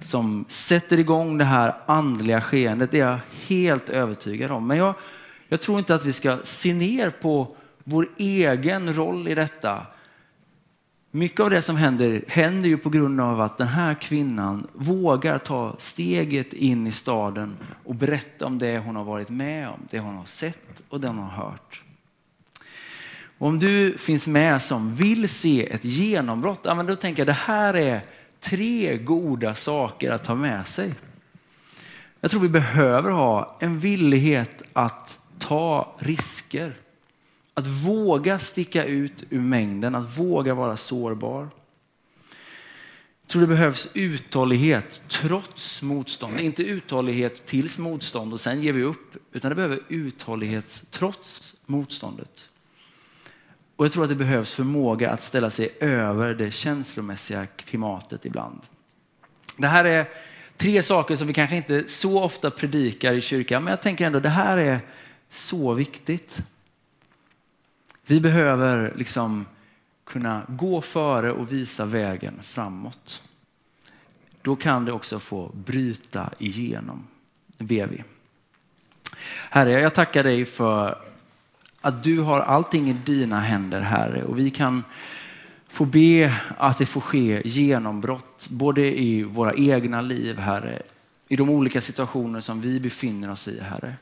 som 0.00 0.44
sätter 0.48 0.98
igång 0.98 1.38
det 1.38 1.44
här 1.44 1.74
andliga 1.86 2.40
skeendet. 2.40 2.90
Det 2.90 3.00
är 3.00 3.06
jag 3.06 3.18
helt 3.46 3.88
övertygad 3.88 4.50
om. 4.50 4.66
Men 4.66 4.76
jag, 4.76 4.94
jag 5.48 5.60
tror 5.60 5.78
inte 5.78 5.94
att 5.94 6.04
vi 6.04 6.12
ska 6.12 6.38
se 6.42 6.74
ner 6.74 7.10
på 7.10 7.56
vår 7.84 8.08
egen 8.16 8.94
roll 8.94 9.28
i 9.28 9.34
detta. 9.34 9.86
Mycket 11.16 11.40
av 11.40 11.50
det 11.50 11.62
som 11.62 11.76
händer 11.76 12.24
händer 12.28 12.68
ju 12.68 12.76
på 12.76 12.90
grund 12.90 13.20
av 13.20 13.40
att 13.40 13.58
den 13.58 13.68
här 13.68 13.94
kvinnan 13.94 14.66
vågar 14.72 15.38
ta 15.38 15.74
steget 15.78 16.52
in 16.52 16.86
i 16.86 16.92
staden 16.92 17.56
och 17.84 17.94
berätta 17.94 18.46
om 18.46 18.58
det 18.58 18.78
hon 18.78 18.96
har 18.96 19.04
varit 19.04 19.28
med 19.28 19.68
om, 19.68 19.80
det 19.90 19.98
hon 19.98 20.16
har 20.16 20.24
sett 20.24 20.82
och 20.88 21.00
det 21.00 21.08
hon 21.08 21.18
har 21.18 21.44
hört. 21.44 21.82
Och 23.38 23.48
om 23.48 23.58
du 23.58 23.98
finns 23.98 24.26
med 24.26 24.62
som 24.62 24.94
vill 24.94 25.28
se 25.28 25.72
ett 25.72 25.84
genombrott, 25.84 26.64
då 26.64 26.96
tänker 26.96 27.20
jag 27.20 27.26
det 27.26 27.32
här 27.32 27.74
är 27.74 28.00
tre 28.40 28.96
goda 28.96 29.54
saker 29.54 30.10
att 30.10 30.24
ta 30.24 30.34
med 30.34 30.66
sig. 30.66 30.94
Jag 32.20 32.30
tror 32.30 32.40
vi 32.40 32.48
behöver 32.48 33.10
ha 33.10 33.56
en 33.60 33.78
villighet 33.78 34.62
att 34.72 35.18
ta 35.38 35.96
risker. 35.98 36.74
Att 37.58 37.66
våga 37.66 38.38
sticka 38.38 38.84
ut 38.84 39.24
ur 39.30 39.40
mängden, 39.40 39.94
att 39.94 40.18
våga 40.18 40.54
vara 40.54 40.76
sårbar. 40.76 41.48
Jag 43.22 43.28
tror 43.28 43.42
det 43.42 43.48
behövs 43.48 43.88
uthållighet 43.94 45.02
trots 45.08 45.82
motstånd. 45.82 46.40
Inte 46.40 46.62
uthållighet 46.62 47.46
tills 47.46 47.78
motstånd 47.78 48.32
och 48.32 48.40
sen 48.40 48.62
ger 48.62 48.72
vi 48.72 48.82
upp. 48.82 49.16
Utan 49.32 49.48
det 49.48 49.54
behöver 49.54 49.80
uthållighet 49.88 50.84
trots 50.90 51.56
motståndet. 51.66 52.48
Och 53.76 53.84
jag 53.84 53.92
tror 53.92 54.02
att 54.02 54.08
det 54.08 54.14
behövs 54.14 54.54
förmåga 54.54 55.10
att 55.10 55.22
ställa 55.22 55.50
sig 55.50 55.76
över 55.80 56.34
det 56.34 56.50
känslomässiga 56.50 57.46
klimatet 57.46 58.24
ibland. 58.24 58.60
Det 59.56 59.66
här 59.66 59.84
är 59.84 60.08
tre 60.56 60.82
saker 60.82 61.16
som 61.16 61.26
vi 61.26 61.34
kanske 61.34 61.56
inte 61.56 61.88
så 61.88 62.22
ofta 62.22 62.50
predikar 62.50 63.14
i 63.14 63.20
kyrkan, 63.20 63.64
men 63.64 63.70
jag 63.70 63.82
tänker 63.82 64.06
ändå 64.06 64.20
det 64.20 64.28
här 64.28 64.56
är 64.56 64.80
så 65.28 65.74
viktigt. 65.74 66.42
Vi 68.06 68.20
behöver 68.20 68.92
liksom 68.96 69.46
kunna 70.04 70.42
gå 70.48 70.80
före 70.80 71.32
och 71.32 71.52
visa 71.52 71.84
vägen 71.84 72.34
framåt. 72.42 73.22
Då 74.42 74.56
kan 74.56 74.84
det 74.84 74.92
också 74.92 75.18
få 75.18 75.50
bryta 75.54 76.30
igenom. 76.38 77.06
Ber 77.58 77.86
vi. 77.86 78.04
Herre, 79.50 79.70
jag 79.70 79.94
tackar 79.94 80.24
dig 80.24 80.44
för 80.44 80.98
att 81.80 82.04
du 82.04 82.20
har 82.20 82.40
allting 82.40 82.90
i 82.90 82.92
dina 82.92 83.40
händer, 83.40 83.80
Herre. 83.80 84.24
Och 84.24 84.38
vi 84.38 84.50
kan 84.50 84.84
få 85.68 85.84
be 85.84 86.32
att 86.58 86.78
det 86.78 86.86
får 86.86 87.00
ske 87.00 87.42
genombrott, 87.44 88.48
både 88.50 89.00
i 89.00 89.22
våra 89.22 89.54
egna 89.54 90.00
liv, 90.00 90.38
Herre, 90.38 90.82
i 91.28 91.36
de 91.36 91.50
olika 91.50 91.80
situationer 91.80 92.40
som 92.40 92.60
vi 92.60 92.80
befinner 92.80 93.30
oss 93.30 93.48
i, 93.48 93.60
Herre. 93.60 93.94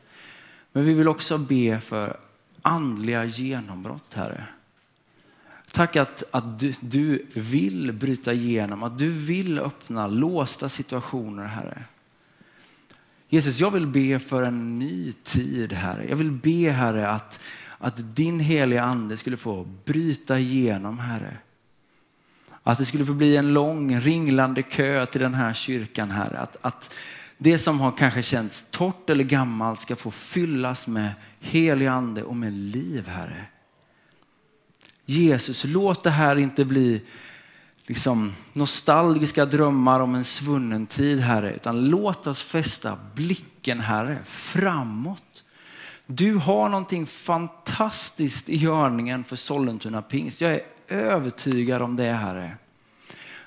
Men 0.73 0.85
vi 0.85 0.95
vill 0.95 1.09
också 1.09 1.39
be 1.39 1.81
för 1.81 2.17
andliga 2.65 3.25
genombrott, 3.25 4.15
Herre. 4.15 4.45
Tack 5.73 5.97
att, 5.97 6.23
att 6.31 6.59
du, 6.59 6.75
du 6.81 7.27
vill 7.35 7.93
bryta 7.93 8.33
igenom, 8.33 8.83
att 8.83 8.99
du 8.99 9.11
vill 9.11 9.59
öppna 9.59 10.07
låsta 10.07 10.69
situationer, 10.69 11.45
Herre. 11.45 11.85
Jesus, 13.29 13.61
jag 13.61 13.71
vill 13.71 13.87
be 13.87 14.19
för 14.19 14.43
en 14.43 14.79
ny 14.79 15.13
tid, 15.13 15.73
Herre. 15.73 16.09
Jag 16.09 16.17
vill 16.17 16.31
be, 16.31 16.71
Herre, 16.71 17.09
att, 17.09 17.41
att 17.79 18.17
din 18.17 18.41
heliga 18.41 18.83
ande 18.83 19.17
skulle 19.17 19.37
få 19.37 19.65
bryta 19.85 20.39
igenom, 20.39 20.99
Herre. 20.99 21.37
Att 22.63 22.79
det 22.79 22.85
skulle 22.85 23.05
få 23.05 23.15
bli 23.15 23.37
en 23.37 23.55
lång 23.55 24.01
ringlande 24.01 24.63
kö 24.63 25.07
till 25.07 25.21
den 25.21 25.35
här 25.35 25.53
kyrkan, 25.53 26.11
Herre. 26.11 26.39
Att, 26.39 26.57
att 26.61 26.95
det 27.45 27.59
som 27.59 27.81
har 27.81 27.91
kanske 27.93 28.23
känts 28.23 28.67
torrt 28.71 29.11
eller 29.11 29.25
gammalt 29.25 29.81
ska 29.81 29.97
få 29.97 30.11
fyllas 30.11 30.87
med 30.87 31.11
helig 31.41 31.87
ande 31.87 32.23
och 32.23 32.37
med 32.37 32.53
liv, 32.53 33.09
Herre. 33.09 33.45
Jesus, 35.07 35.65
låt 35.65 36.03
det 36.03 36.11
här 36.11 36.37
inte 36.37 36.65
bli 36.65 37.03
liksom 37.87 38.33
nostalgiska 38.53 39.47
drömmar 39.47 40.01
om 40.01 40.15
en 40.15 40.25
svunnen 40.25 40.87
tid, 40.87 41.21
Herre, 41.21 41.55
utan 41.55 41.89
låt 41.89 42.27
oss 42.27 42.43
fästa 42.43 42.99
blicken, 43.15 43.81
Herre, 43.81 44.19
framåt. 44.25 45.45
Du 46.07 46.35
har 46.35 46.69
någonting 46.69 47.07
fantastiskt 47.07 48.49
i 48.49 48.57
görningen 48.57 49.25
för 49.25 49.37
Sollentuna 49.37 50.03
pingst. 50.03 50.41
Jag 50.41 50.53
är 50.53 50.63
övertygad 50.89 51.83
om 51.83 51.97
det, 51.97 52.13
Herre. 52.13 52.57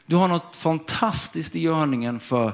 Du 0.05 0.15
har 0.15 0.27
något 0.27 0.55
fantastiskt 0.55 1.55
i 1.55 1.59
görningen 1.59 2.19
för, 2.19 2.53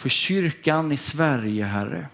för 0.00 0.08
kyrkan 0.08 0.92
i 0.92 0.96
Sverige, 0.96 1.64
Herre. 1.64 2.06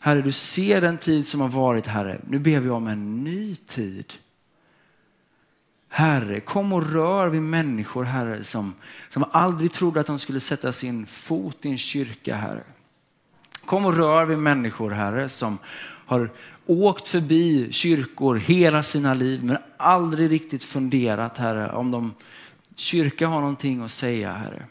Herre, 0.00 0.22
du 0.22 0.32
ser 0.32 0.80
den 0.80 0.98
tid 0.98 1.26
som 1.26 1.40
har 1.40 1.48
varit, 1.48 1.86
Herre. 1.86 2.20
Nu 2.28 2.38
ber 2.38 2.60
vi 2.60 2.70
om 2.70 2.86
en 2.86 3.24
ny 3.24 3.54
tid. 3.54 4.12
Herre, 5.88 6.40
kom 6.40 6.72
och 6.72 6.92
rör 6.92 7.28
vid 7.28 7.42
människor, 7.42 8.04
Herre, 8.04 8.44
som, 8.44 8.74
som 9.10 9.24
aldrig 9.30 9.72
trodde 9.72 10.00
att 10.00 10.06
de 10.06 10.18
skulle 10.18 10.40
sätta 10.40 10.72
sin 10.72 11.06
fot 11.06 11.64
i 11.64 11.68
en 11.68 11.78
kyrka, 11.78 12.36
Herre. 12.36 12.62
Kom 13.64 13.86
och 13.86 13.96
rör 13.96 14.24
vid 14.24 14.38
människor, 14.38 14.90
Herre, 14.90 15.28
som 15.28 15.58
har 16.06 16.30
åkt 16.66 17.08
förbi 17.08 17.72
kyrkor 17.72 18.36
hela 18.36 18.82
sina 18.82 19.14
liv, 19.14 19.44
men 19.44 19.58
aldrig 19.76 20.30
riktigt 20.30 20.64
funderat, 20.64 21.38
Herre, 21.38 21.72
om 21.72 21.90
de 21.90 22.14
kyrka 22.74 23.26
har 23.26 23.40
någonting 23.40 23.82
att 23.82 23.90
säga, 23.90 24.32
Herre. 24.32 24.66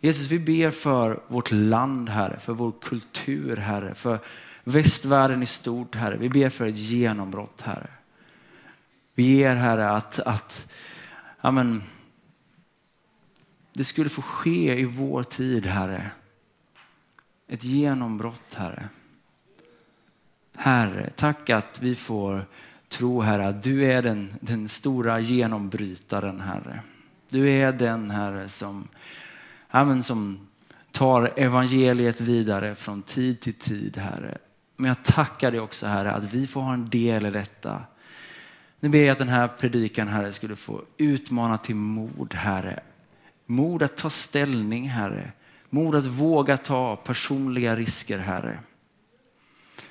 Jesus, 0.00 0.26
vi 0.26 0.38
ber 0.38 0.70
för 0.70 1.20
vårt 1.28 1.52
land, 1.52 2.08
Herre, 2.08 2.40
för 2.40 2.52
vår 2.52 2.72
kultur, 2.80 3.56
Herre, 3.56 3.94
för 3.94 4.18
västvärlden 4.64 5.42
i 5.42 5.46
stort, 5.46 5.94
Herre. 5.94 6.16
Vi 6.16 6.28
ber 6.28 6.48
för 6.48 6.66
ett 6.66 6.78
genombrott, 6.78 7.60
Herre. 7.60 7.90
Vi 9.14 9.22
ger, 9.22 9.54
Herre, 9.54 9.90
att, 9.90 10.18
att 10.18 10.72
amen, 11.40 11.82
det 13.72 13.84
skulle 13.84 14.08
få 14.08 14.22
ske 14.22 14.80
i 14.80 14.84
vår 14.84 15.22
tid, 15.22 15.66
Herre. 15.66 16.10
Ett 17.48 17.64
genombrott, 17.64 18.54
Herre. 18.54 18.88
Herre, 20.56 21.10
tack 21.16 21.50
att 21.50 21.82
vi 21.82 21.94
får 21.94 22.46
tro, 22.88 23.20
Herre, 23.20 23.48
att 23.48 23.62
du 23.62 23.84
är 23.84 24.02
den, 24.02 24.34
den 24.40 24.68
stora 24.68 25.20
genombrytaren, 25.20 26.40
Herre. 26.40 26.80
Du 27.28 27.50
är 27.50 27.72
den, 27.72 28.10
Herre, 28.10 28.48
som 28.48 28.88
Amen, 29.70 30.02
som 30.02 30.38
tar 30.92 31.32
evangeliet 31.36 32.20
vidare 32.20 32.74
från 32.74 33.02
tid 33.02 33.40
till 33.40 33.54
tid, 33.54 33.96
Herre. 33.96 34.38
Men 34.76 34.88
jag 34.88 35.02
tackar 35.02 35.50
dig 35.50 35.60
också, 35.60 35.86
Herre, 35.86 36.12
att 36.12 36.32
vi 36.32 36.46
får 36.46 36.60
ha 36.60 36.74
en 36.74 36.88
del 36.88 37.26
i 37.26 37.30
detta. 37.30 37.82
Nu 38.80 38.88
ber 38.88 38.98
jag 38.98 39.08
att 39.08 39.18
den 39.18 39.28
här 39.28 39.48
predikan, 39.48 40.08
Herre, 40.08 40.32
skulle 40.32 40.56
få 40.56 40.82
utmana 40.96 41.58
till 41.58 41.74
mod, 41.74 42.34
Herre. 42.34 42.80
Mod 43.46 43.82
att 43.82 43.96
ta 43.96 44.10
ställning, 44.10 44.88
Herre. 44.88 45.32
Mod 45.70 45.94
att 45.94 46.06
våga 46.06 46.56
ta 46.56 46.96
personliga 46.96 47.76
risker, 47.76 48.18
Herre. 48.18 48.58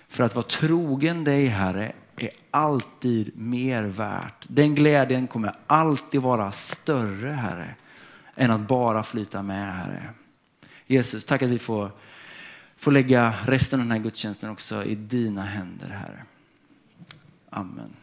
För 0.08 0.24
att 0.24 0.36
vara 0.36 0.46
trogen 0.46 1.24
dig, 1.24 1.48
Herre, 1.48 1.92
är 2.16 2.30
alltid 2.52 3.38
mer 3.38 3.84
värt. 3.84 4.46
Den 4.48 4.76
glädjen 4.76 5.28
kommer 5.28 5.54
alltid 5.68 6.22
vara 6.22 6.52
större, 6.52 7.32
Herre 7.32 7.76
än 8.38 8.52
att 8.52 8.68
bara 8.68 9.04
flyta 9.04 9.42
med, 9.42 9.74
Herre. 9.74 10.10
Jesus, 10.88 11.26
tack 11.26 11.42
att 11.42 11.50
vi 11.50 11.60
får, 11.60 11.92
får 12.76 12.92
lägga 12.92 13.34
resten 13.46 13.80
av 13.80 13.86
den 13.86 13.92
här 13.92 14.04
gudstjänsten 14.04 14.50
också 14.50 14.84
i 14.84 14.96
dina 14.96 15.42
händer, 15.42 15.88
Herre. 15.88 16.24
Amen. 17.50 17.94